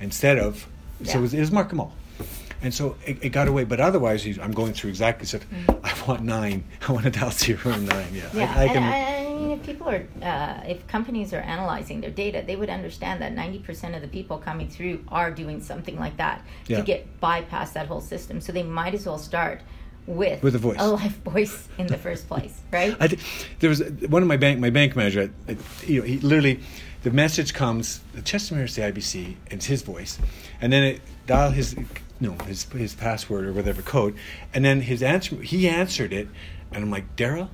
instead 0.00 0.38
of. 0.38 0.66
So 1.04 1.04
Mm-hmm. 1.04 1.18
It 1.18 1.20
was, 1.22 1.34
it 1.34 1.40
was 1.40 1.50
Mark 1.52 1.72
all. 1.78 1.94
And 2.62 2.74
so 2.74 2.94
it, 3.06 3.16
it 3.24 3.28
got 3.30 3.48
away, 3.48 3.64
but 3.64 3.80
otherwise, 3.80 4.26
I'm 4.38 4.52
going 4.52 4.74
through 4.74 4.90
exactly. 4.90 5.24
Said, 5.26 5.44
I 5.82 5.94
want 6.06 6.20
nine. 6.22 6.64
I 6.88 6.92
want 6.92 7.04
to 7.04 7.10
dial 7.10 7.30
zero 7.30 7.60
and 7.72 7.88
nine. 7.88 8.08
Yeah, 8.12 8.20
Mm-hmm. 8.24 8.38
Yeah, 8.38 8.54
I, 8.54 8.64
I 8.64 8.68
can. 8.68 8.82
I, 8.82 9.16
I 9.30 9.34
mean, 9.34 9.50
if 9.52 9.62
people 9.64 9.88
are, 9.88 10.04
uh, 10.22 10.60
if 10.68 10.86
companies 10.86 11.32
are 11.32 11.38
analyzing 11.40 12.02
their 12.02 12.10
data, 12.10 12.44
they 12.46 12.56
would 12.56 12.68
understand 12.68 13.22
that 13.22 13.32
ninety 13.32 13.60
percent 13.60 13.94
of 13.94 14.02
the 14.02 14.08
people 14.08 14.36
coming 14.36 14.68
through 14.68 15.02
are 15.08 15.30
doing 15.30 15.62
something 15.62 15.98
like 15.98 16.18
that 16.18 16.44
Yeah. 16.66 16.76
to 16.76 16.82
get 16.82 17.18
bypass 17.20 17.70
that 17.72 17.86
whole 17.86 18.02
system. 18.02 18.42
So 18.42 18.52
they 18.52 18.62
might 18.62 18.92
as 18.92 19.06
well 19.06 19.16
start 19.16 19.62
with 20.10 20.42
With 20.42 20.54
a 20.54 20.58
voice. 20.58 20.76
a 20.78 20.88
live 20.88 21.12
voice 21.24 21.68
in 21.78 21.86
the 21.86 21.98
first 21.98 22.28
place, 22.28 22.60
right? 22.72 22.96
I 23.00 23.16
there 23.60 23.70
was 23.70 23.80
uh, 23.80 23.90
one 24.08 24.22
of 24.22 24.28
my 24.28 24.36
bank 24.36 24.60
my 24.60 24.70
bank 24.70 24.96
manager. 24.96 25.30
I, 25.48 25.56
you 25.86 26.00
know, 26.00 26.06
he 26.06 26.18
literally 26.18 26.60
the 27.02 27.10
message 27.10 27.54
comes. 27.54 28.00
The 28.12 28.22
Chestermere 28.22 28.64
is 28.64 28.74
the 28.76 28.82
IBC. 28.82 29.24
And 29.24 29.54
it's 29.54 29.66
his 29.66 29.82
voice, 29.82 30.18
and 30.60 30.72
then 30.72 30.82
it 30.82 31.00
dial 31.26 31.50
his 31.50 31.76
no 32.20 32.32
his 32.46 32.64
his 32.64 32.94
password 32.94 33.46
or 33.46 33.52
whatever 33.52 33.82
code, 33.82 34.16
and 34.52 34.64
then 34.64 34.82
his 34.82 35.02
answer. 35.02 35.36
He 35.36 35.68
answered 35.68 36.12
it, 36.12 36.28
and 36.72 36.84
I'm 36.84 36.90
like 36.90 37.16
Daryl. 37.16 37.48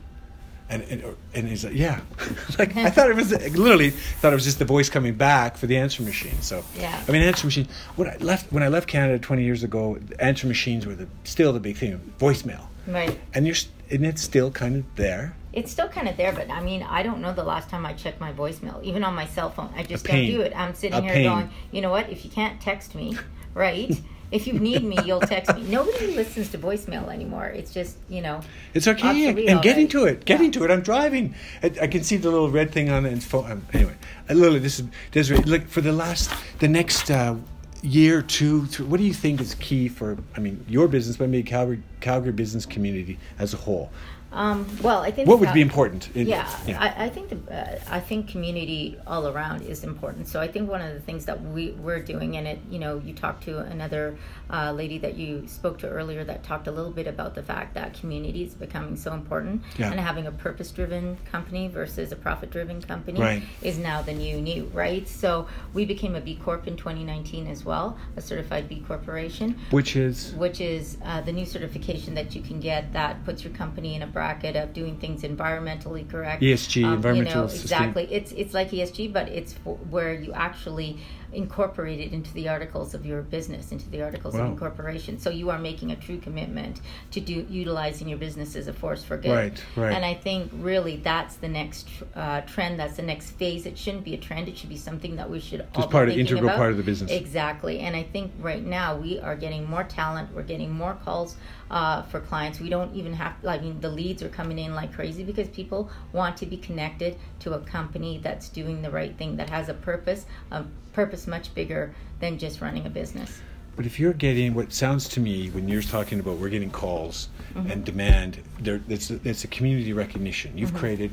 And, 0.68 0.82
and 0.90 1.16
and 1.32 1.48
he's 1.48 1.64
like, 1.64 1.74
yeah, 1.74 2.00
like 2.58 2.76
I 2.76 2.90
thought 2.90 3.08
it 3.08 3.14
was 3.14 3.30
literally 3.56 3.90
thought 3.90 4.32
it 4.32 4.36
was 4.36 4.44
just 4.44 4.58
the 4.58 4.64
voice 4.64 4.88
coming 4.88 5.14
back 5.14 5.56
for 5.56 5.66
the 5.68 5.76
answer 5.76 6.02
machine. 6.02 6.40
So 6.40 6.64
Yeah. 6.76 7.00
I 7.06 7.12
mean, 7.12 7.22
answer 7.22 7.46
machine. 7.46 7.68
When 7.94 8.08
I 8.08 8.16
left 8.16 8.52
when 8.52 8.64
I 8.64 8.68
left 8.68 8.88
Canada 8.88 9.18
20 9.18 9.44
years 9.44 9.62
ago, 9.62 9.98
answer 10.18 10.46
machines 10.48 10.84
were 10.84 10.96
the, 10.96 11.06
still 11.22 11.52
the 11.52 11.60
big 11.60 11.76
thing. 11.76 12.00
Voicemail, 12.18 12.66
right. 12.88 13.16
and 13.32 13.46
you're 13.46 13.54
and 13.90 14.04
it's 14.04 14.22
still 14.22 14.50
kind 14.50 14.76
of 14.76 14.96
there. 14.96 15.36
It's 15.52 15.70
still 15.70 15.88
kind 15.88 16.08
of 16.08 16.16
there, 16.16 16.32
but 16.32 16.50
I 16.50 16.60
mean, 16.60 16.82
I 16.82 17.02
don't 17.02 17.20
know 17.22 17.32
the 17.32 17.44
last 17.44 17.70
time 17.70 17.86
I 17.86 17.92
checked 17.94 18.20
my 18.20 18.32
voicemail, 18.32 18.82
even 18.82 19.04
on 19.04 19.14
my 19.14 19.26
cell 19.26 19.50
phone. 19.50 19.72
I 19.76 19.84
just 19.84 20.04
don't 20.04 20.26
do 20.26 20.40
it. 20.40 20.52
I'm 20.54 20.74
sitting 20.74 20.98
A 20.98 21.00
here 21.00 21.12
pain. 21.12 21.24
going, 21.24 21.50
you 21.70 21.80
know 21.80 21.90
what? 21.90 22.10
If 22.10 22.24
you 22.24 22.30
can't 22.30 22.60
text 22.60 22.94
me, 22.94 23.16
right? 23.54 23.90
if 24.30 24.46
you 24.46 24.54
need 24.54 24.82
me, 24.84 24.96
you'll 25.04 25.20
text 25.20 25.54
me. 25.56 25.62
Nobody 25.62 26.08
listens 26.14 26.50
to 26.50 26.58
voicemail 26.58 27.08
anymore. 27.12 27.46
It's 27.46 27.72
just, 27.72 27.96
you 28.08 28.20
know, 28.20 28.40
It's 28.74 28.86
okay. 28.88 29.28
And 29.28 29.36
getting 29.62 29.86
already. 29.86 29.86
to 29.88 30.04
it, 30.04 30.24
getting 30.24 30.46
Yeah. 30.46 30.60
to 30.60 30.64
it. 30.64 30.70
I'm 30.70 30.82
driving. 30.82 31.34
I, 31.62 31.72
I 31.82 31.86
can 31.86 32.02
see 32.02 32.16
the 32.16 32.30
little 32.30 32.50
red 32.50 32.70
thing 32.72 32.90
on 32.90 33.04
the 33.04 33.16
phone. 33.20 33.50
Um, 33.50 33.66
anyway, 33.72 33.94
uh, 34.28 34.34
Lily, 34.34 34.58
this 34.58 34.78
is 34.80 34.86
Desiree. 35.12 35.38
Look 35.42 35.68
for 35.68 35.80
the 35.80 35.92
last, 35.92 36.30
the 36.58 36.68
next 36.68 37.10
uh, 37.10 37.36
year, 37.82 38.22
two, 38.22 38.66
three, 38.66 38.86
what 38.86 38.98
do 38.98 39.04
you 39.04 39.14
think 39.14 39.40
is 39.40 39.54
key 39.56 39.88
for? 39.88 40.16
I 40.36 40.40
mean, 40.40 40.64
your 40.68 40.88
business, 40.88 41.16
but 41.16 41.28
maybe 41.28 41.48
Calgary, 41.48 41.82
Calgary 42.00 42.32
business 42.32 42.66
community 42.66 43.18
as 43.38 43.54
a 43.54 43.58
whole. 43.58 43.90
Um, 44.36 44.66
well, 44.82 45.00
I 45.00 45.10
think 45.10 45.28
What 45.28 45.40
would 45.40 45.52
be 45.54 45.62
important? 45.62 46.10
in- 46.14 46.26
yeah, 46.26 46.46
I, 46.78 47.06
I 47.06 47.08
think 47.08 47.30
the 47.30 47.38
uh, 47.56 47.78
I 47.90 48.00
think 48.00 48.28
community 48.28 48.96
all 49.06 49.26
around 49.28 49.62
is 49.62 49.82
important. 49.82 50.28
So 50.28 50.40
I 50.40 50.46
think 50.48 50.68
one 50.68 50.82
of 50.82 50.92
the 50.92 51.00
things 51.00 51.24
that 51.24 51.40
we 51.42 51.70
we're 51.72 52.00
doing, 52.00 52.36
and 52.36 52.46
it 52.46 52.58
you 52.70 52.78
know 52.78 53.00
you 53.04 53.14
talked 53.14 53.44
to 53.44 53.58
another 53.60 54.16
uh, 54.50 54.72
lady 54.72 54.98
that 54.98 55.16
you 55.16 55.48
spoke 55.48 55.78
to 55.78 55.88
earlier 55.88 56.22
that 56.24 56.42
talked 56.44 56.66
a 56.68 56.70
little 56.70 56.90
bit 56.92 57.06
about 57.06 57.34
the 57.34 57.42
fact 57.42 57.72
that 57.74 57.94
community 57.94 58.44
is 58.44 58.52
becoming 58.54 58.94
so 58.96 59.14
important, 59.14 59.62
Yeah. 59.78 59.90
and 59.90 59.98
having 59.98 60.26
a 60.26 60.32
purpose 60.32 60.70
driven 60.70 61.16
company 61.32 61.68
versus 61.68 62.12
a 62.12 62.16
profit 62.16 62.50
driven 62.50 62.82
company 62.82 63.18
Right. 63.20 63.42
is 63.62 63.78
now 63.78 64.02
the 64.02 64.12
new 64.12 64.40
new 64.42 64.64
right. 64.74 65.08
So 65.08 65.46
we 65.72 65.86
became 65.86 66.14
a 66.14 66.20
B 66.20 66.36
Corp 66.44 66.66
in 66.66 66.76
2019 66.76 67.46
as 67.46 67.64
well, 67.64 67.96
a 68.16 68.20
certified 68.20 68.68
B 68.68 68.84
corporation 68.86 69.56
which 69.70 69.96
is 69.96 70.34
which 70.34 70.60
is 70.60 70.98
uh, 71.04 71.22
the 71.22 71.32
new 71.32 71.46
certification 71.46 72.14
that 72.14 72.34
you 72.34 72.42
can 72.42 72.60
get 72.60 72.92
that 72.92 73.24
puts 73.24 73.42
your 73.42 73.52
company 73.54 73.94
in 73.94 74.02
a 74.02 74.06
bracket 74.26 74.56
of 74.56 74.72
doing 74.72 74.96
things 74.98 75.22
environmentally 75.22 76.08
correct. 76.08 76.42
ESG, 76.42 76.82
Um, 76.82 76.90
you 76.90 76.96
environmental 76.96 77.42
know, 77.42 77.48
sustain- 77.48 77.90
exactly. 77.90 78.04
It's 78.10 78.32
it's 78.32 78.54
like 78.54 78.70
ESG, 78.72 79.12
but 79.12 79.28
it's 79.28 79.52
for, 79.52 79.76
where 79.90 80.12
you 80.14 80.32
actually 80.32 80.98
incorporate 81.32 82.00
it 82.00 82.12
into 82.12 82.32
the 82.34 82.48
articles 82.48 82.94
of 82.94 83.04
your 83.04 83.22
business, 83.22 83.72
into 83.72 83.88
the 83.90 84.02
articles 84.02 84.34
Wow. 84.34 84.42
of 84.42 84.46
incorporation. 84.52 85.18
So 85.18 85.30
you 85.30 85.50
are 85.50 85.58
making 85.58 85.90
a 85.92 85.96
true 85.96 86.18
commitment 86.18 86.80
to 87.12 87.20
do 87.20 87.46
utilizing 87.48 88.08
your 88.08 88.18
business 88.18 88.56
as 88.56 88.68
a 88.68 88.72
force 88.72 89.02
for 89.04 89.16
good. 89.16 89.30
Right, 89.34 89.64
right. 89.76 89.92
And 89.94 90.04
I 90.04 90.14
think 90.14 90.50
really 90.54 90.96
that's 90.96 91.36
the 91.36 91.48
next 91.48 91.88
uh, 92.14 92.40
trend. 92.42 92.78
That's 92.78 92.96
the 92.96 93.02
next 93.02 93.30
phase. 93.32 93.66
It 93.66 93.76
shouldn't 93.76 94.04
be 94.04 94.14
a 94.14 94.18
trend. 94.18 94.48
It 94.48 94.56
should 94.56 94.68
be 94.70 94.76
something 94.76 95.16
that 95.16 95.28
we 95.28 95.40
should 95.40 95.60
all 95.60 95.66
Just 95.74 95.88
be 95.88 95.92
part 95.92 96.08
of- 96.08 96.18
integral 96.18 96.44
about. 96.44 96.56
part 96.56 96.70
of 96.70 96.76
the 96.76 96.82
business. 96.82 97.10
Exactly. 97.10 97.80
And 97.80 97.94
I 97.96 98.02
think 98.02 98.32
right 98.40 98.64
now 98.64 98.96
we 98.96 99.18
are 99.20 99.36
getting 99.36 99.68
more 99.68 99.84
talent. 99.84 100.34
We're 100.34 100.42
getting 100.42 100.70
more 100.72 100.94
calls 101.04 101.36
uh, 101.70 102.02
for 102.02 102.20
clients. 102.20 102.60
We 102.60 102.68
don't 102.68 102.94
even 102.94 103.12
have, 103.14 103.34
I 103.46 103.58
mean, 103.58 103.80
the 103.80 103.88
leads 103.90 104.22
are 104.22 104.28
coming 104.28 104.58
in 104.58 104.74
like 104.74 104.92
crazy 104.94 105.24
because 105.24 105.48
people 105.48 105.90
want 106.12 106.36
to 106.38 106.46
be 106.46 106.56
connected 106.56 107.16
to 107.40 107.54
a 107.54 107.58
company 107.60 108.20
that's 108.22 108.48
doing 108.48 108.82
the 108.82 108.90
right 108.90 109.16
thing, 109.16 109.36
that 109.36 109.50
has 109.50 109.68
a 109.68 109.74
purpose, 109.74 110.26
a 110.52 110.64
purpose 110.96 111.26
much 111.26 111.54
bigger 111.54 111.94
than 112.20 112.38
just 112.38 112.62
running 112.62 112.86
a 112.86 112.90
business. 112.90 113.40
But 113.76 113.84
if 113.84 114.00
you're 114.00 114.14
getting 114.14 114.54
what 114.54 114.72
sounds 114.72 115.06
to 115.10 115.20
me 115.20 115.50
when 115.50 115.68
you're 115.68 115.82
talking 115.82 116.18
about 116.18 116.38
we're 116.38 116.48
getting 116.48 116.70
calls 116.70 117.28
Mm-hmm. 117.54 117.70
and 117.70 117.84
demand, 117.86 118.38
there 118.60 118.82
it's 118.86 119.10
a, 119.10 119.18
it's 119.24 119.44
a 119.44 119.46
community 119.48 119.94
recognition. 119.94 120.58
You've 120.58 120.70
Mm-hmm. 120.72 120.78
created, 120.78 121.10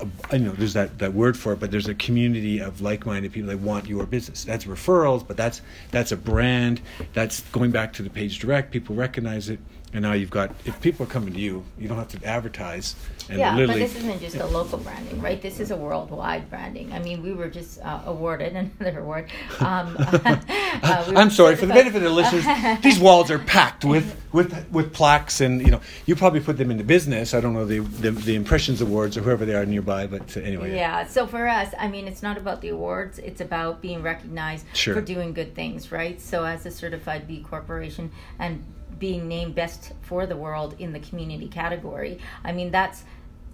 a, 0.00 0.06
I 0.34 0.38
know 0.38 0.52
there's 0.52 0.72
that, 0.72 0.98
that 0.98 1.12
word 1.12 1.36
for 1.36 1.52
it, 1.52 1.60
but 1.60 1.70
there's 1.70 1.88
a 1.88 1.94
community 1.94 2.58
of 2.58 2.80
like-minded 2.80 3.32
people 3.34 3.50
that 3.50 3.58
want 3.58 3.86
your 3.86 4.06
business. 4.06 4.44
That's 4.44 4.64
referrals, 4.64 5.26
but 5.28 5.36
that's 5.36 5.60
that's 5.90 6.10
a 6.10 6.16
brand. 6.16 6.80
That's 7.12 7.40
going 7.52 7.70
back 7.70 7.92
to 7.94 8.02
the 8.02 8.08
page 8.08 8.38
direct. 8.38 8.70
People 8.72 8.96
recognize 8.96 9.50
it, 9.50 9.58
and 9.94 10.02
now 10.02 10.12
you've 10.12 10.30
got 10.30 10.50
if 10.64 10.78
people 10.80 11.06
are 11.06 11.08
coming 11.08 11.32
to 11.32 11.38
you, 11.38 11.64
you 11.78 11.86
don't 11.86 11.96
have 11.96 12.08
to 12.08 12.26
advertise. 12.26 12.96
And 13.30 13.38
yeah, 13.38 13.56
but 13.56 13.76
this 13.76 13.94
isn't 13.94 14.20
just 14.20 14.36
a 14.36 14.46
local 14.46 14.78
branding, 14.78 15.22
right? 15.22 15.40
This 15.40 15.60
is 15.60 15.70
a 15.70 15.76
worldwide 15.76 16.50
branding. 16.50 16.92
I 16.92 16.98
mean, 16.98 17.22
we 17.22 17.32
were 17.32 17.48
just 17.48 17.80
uh, 17.80 18.00
awarded 18.04 18.56
another 18.80 18.98
award. 18.98 19.30
Um, 19.60 19.96
uh, 19.98 21.04
we 21.08 21.16
I'm 21.16 21.30
sorry 21.30 21.54
for 21.54 21.66
the 21.66 21.74
benefit 21.74 21.98
of 21.98 22.02
the 22.02 22.10
listeners, 22.10 22.44
these 22.82 22.98
walls 22.98 23.30
are 23.30 23.38
packed 23.38 23.84
with, 23.84 24.20
with 24.32 24.68
with 24.72 24.92
plaques, 24.92 25.40
and 25.40 25.62
you 25.62 25.70
know, 25.70 25.80
you 26.06 26.16
probably 26.16 26.40
put 26.40 26.58
them 26.58 26.72
into 26.72 26.82
business. 26.82 27.32
I 27.32 27.40
don't 27.40 27.54
know 27.54 27.64
the 27.64 27.78
the, 27.78 28.10
the 28.10 28.34
impressions 28.34 28.80
awards 28.80 29.16
or 29.16 29.20
whoever 29.20 29.46
they 29.46 29.54
are 29.54 29.64
nearby, 29.64 30.08
but 30.08 30.36
anyway. 30.36 30.74
Yeah. 30.74 31.06
So 31.06 31.28
for 31.28 31.46
us, 31.46 31.72
I 31.78 31.86
mean, 31.86 32.08
it's 32.08 32.22
not 32.22 32.36
about 32.36 32.60
the 32.62 32.70
awards; 32.70 33.20
it's 33.20 33.40
about 33.40 33.80
being 33.80 34.02
recognized 34.02 34.66
Sure. 34.72 34.94
for 34.94 35.00
doing 35.00 35.32
good 35.32 35.54
things, 35.54 35.92
right? 35.92 36.20
So 36.20 36.44
as 36.44 36.66
a 36.66 36.70
certified 36.72 37.28
B 37.28 37.44
corporation 37.48 38.10
and 38.40 38.64
being 38.98 39.28
named 39.28 39.54
best 39.54 39.92
for 40.02 40.26
the 40.26 40.36
world 40.36 40.76
in 40.78 40.92
the 40.92 41.00
community 41.00 41.48
category, 41.48 42.18
I 42.44 42.52
mean, 42.52 42.70
that's. 42.70 43.04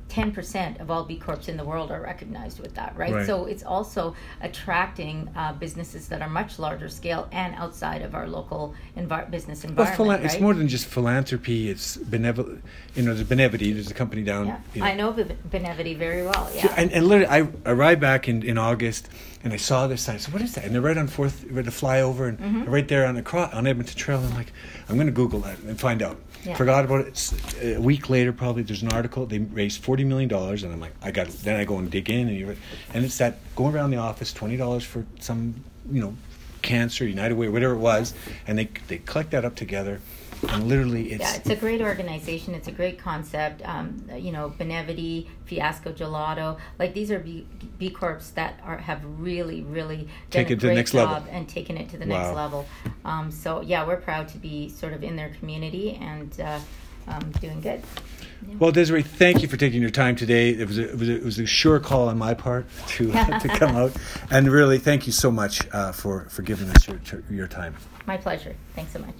10% 0.09 0.81
of 0.81 0.90
all 0.90 1.05
B 1.05 1.16
Corps 1.16 1.48
in 1.48 1.57
the 1.57 1.64
world 1.64 1.92
are 1.92 2.00
recognized 2.00 2.59
with 2.59 2.74
that, 2.74 2.96
right? 2.96 3.12
Right. 3.12 3.26
So 3.26 3.46
it's 3.46 3.62
also 3.62 4.16
attracting 4.40 5.31
uh, 5.37 5.53
businesses 5.53 6.09
that 6.09 6.20
are 6.20 6.29
much 6.29 6.59
larger 6.59 6.88
scale 6.88 7.29
and 7.31 7.55
outside 7.55 8.03
of 8.03 8.12
our 8.14 8.26
local 8.26 8.74
envi- 8.96 9.31
business 9.31 9.62
Well, 9.62 9.70
environment. 9.70 9.96
phila- 9.96 10.16
right? 10.16 10.24
it's 10.24 10.40
more 10.40 10.53
than 10.53 10.66
just 10.66 10.87
philanthropy. 10.87 11.70
It's 11.70 11.96
benevolent. 11.96 12.64
You 12.96 13.03
know, 13.05 13.14
there's 13.14 13.26
Benevity. 13.29 13.72
There's 13.72 13.90
a 13.90 13.94
company 13.94 14.22
down. 14.22 14.46
Yeah, 14.46 14.61
you 14.74 14.81
know, 14.81 14.87
I 14.87 14.94
know 14.94 15.12
Be- 15.12 15.22
Benevity 15.24 15.96
very 15.96 16.22
well. 16.22 16.50
Yeah. 16.55 16.74
And, 16.76 16.90
and 16.92 17.07
literally, 17.07 17.31
I 17.31 17.48
arrived 17.64 18.00
back 18.00 18.29
in, 18.29 18.42
in 18.42 18.59
August, 18.59 19.09
and 19.44 19.53
I 19.53 19.57
saw 19.57 19.87
this 19.87 20.03
sign. 20.03 20.16
I 20.16 20.18
said, 20.18 20.33
"What 20.33 20.42
is 20.42 20.55
that?" 20.55 20.64
And 20.64 20.74
they're 20.74 20.83
right 20.83 20.98
on 20.98 21.07
Fourth, 21.07 21.44
right 21.50 21.64
to 21.64 21.70
fly 21.70 22.00
over, 22.00 22.26
and 22.26 22.38
Mm-hmm. 22.38 22.64
right 22.70 22.88
there 22.88 23.07
on 23.07 23.14
the 23.14 23.22
cro- 23.22 23.48
on 23.53 23.66
Edmonton 23.66 23.96
Trail. 23.96 24.18
I'm 24.18 24.35
like, 24.35 24.53
I'm 24.88 24.96
going 24.96 25.07
to 25.07 25.12
Google 25.12 25.40
that 25.40 25.59
and 25.61 25.79
find 25.79 26.03
out. 26.03 26.18
Yeah. 26.44 26.57
Forgot 26.57 26.85
about 26.87 27.07
it. 27.07 27.33
A 27.62 27.79
week 27.81 28.09
later, 28.11 28.33
probably 28.33 28.62
there's 28.62 28.83
an 28.83 28.92
article. 28.92 29.26
They 29.26 29.38
raised 29.38 29.83
forty 29.85 30.05
million 30.05 30.29
dollars, 30.29 30.62
and 30.64 30.72
I'm 30.72 30.81
like, 30.81 30.94
I 31.03 31.11
got. 31.12 31.29
It. 31.29 31.35
Then 31.44 31.61
I 31.61 31.64
go 31.64 31.79
and 31.79 31.90
dig 31.90 32.11
in, 32.11 32.29
and 32.29 32.37
you 32.37 32.57
and 32.94 33.05
it's 33.05 33.18
that 33.18 33.38
going 33.55 33.74
around 33.74 33.90
the 33.90 33.98
office, 33.98 34.33
twenty 34.33 34.57
dollars 34.57 34.83
for 34.83 35.05
some, 35.20 35.55
you 35.92 36.00
know, 36.00 36.14
cancer, 36.62 37.07
United 37.07 37.35
Way, 37.37 37.48
whatever 37.50 37.74
it 37.74 37.79
was, 37.79 38.14
and 38.48 38.59
they 38.59 38.68
they 38.88 38.98
collect 38.98 39.31
that 39.33 39.44
up 39.44 39.55
together, 39.55 40.00
and 40.48 40.68
literally 40.68 41.12
it's 41.12 41.20
Yeah, 41.22 41.37
it's 41.37 41.50
a 41.50 41.57
great 41.57 41.81
organization. 41.81 42.55
It's 42.55 42.68
a 42.68 42.72
great 42.72 42.98
concept. 42.98 43.62
Um, 43.68 44.03
you 44.16 44.33
know, 44.33 44.53
Benevity, 44.59 45.26
Fiasco 45.44 45.92
Gelato, 45.92 46.59
like 46.79 46.94
these 46.94 47.11
are 47.11 47.18
B, 47.18 47.46
B 47.79 47.90
Corps 47.90 48.31
that 48.35 48.59
are 48.64 48.79
have 48.79 49.00
really, 49.18 49.62
really 49.62 49.96
done 49.98 50.09
Take 50.31 50.50
a 50.50 50.53
it 50.53 50.57
to 50.57 50.61
the 50.62 50.66
great 50.68 50.74
next 50.76 50.94
level. 50.94 51.24
and 51.31 51.48
taken 51.48 51.76
it 51.76 51.88
to 51.90 51.98
the 51.98 52.07
Wow. 52.07 52.22
next 52.22 52.35
level. 52.37 52.66
Um, 53.05 53.31
so 53.31 53.61
yeah, 53.61 53.87
we're 53.87 53.96
proud 53.96 54.29
to 54.29 54.38
be 54.38 54.68
sort 54.68 54.92
of 54.92 55.03
in 55.05 55.16
their 55.16 55.31
community 55.31 55.96
and 56.00 56.40
uh, 56.40 56.59
um, 57.09 57.31
doing 57.40 57.61
good. 57.61 57.83
Well, 58.59 58.70
Desiree, 58.72 59.03
thank 59.03 59.42
you 59.42 59.48
for 59.48 59.59
taking 59.59 59.83
your 59.83 59.90
time 59.90 60.16
today. 60.16 60.48
It 60.50 60.66
was 60.66 60.79
a, 60.79 60.88
it 60.90 60.98
was 60.98 61.09
a, 61.11 61.16
it 61.16 61.24
was 61.24 61.38
a 61.38 61.46
sure 61.46 61.79
call 61.79 62.09
on 62.09 62.16
my 62.16 62.33
part 62.33 62.66
to 62.88 63.12
to 63.12 63.48
come 63.48 63.76
out, 63.76 63.92
and 64.31 64.50
really, 64.50 64.79
thank 64.79 65.07
you 65.07 65.12
so 65.12 65.31
much 65.31 65.61
uh, 65.74 65.92
for 65.92 66.24
for 66.31 66.40
giving 66.40 66.70
us 66.70 66.88
your 66.88 66.98
your 67.31 67.46
time. 67.48 67.76
My 68.07 68.16
pleasure. 68.16 68.57
Thanks 68.74 68.92
so 68.92 68.98
much. 69.00 69.14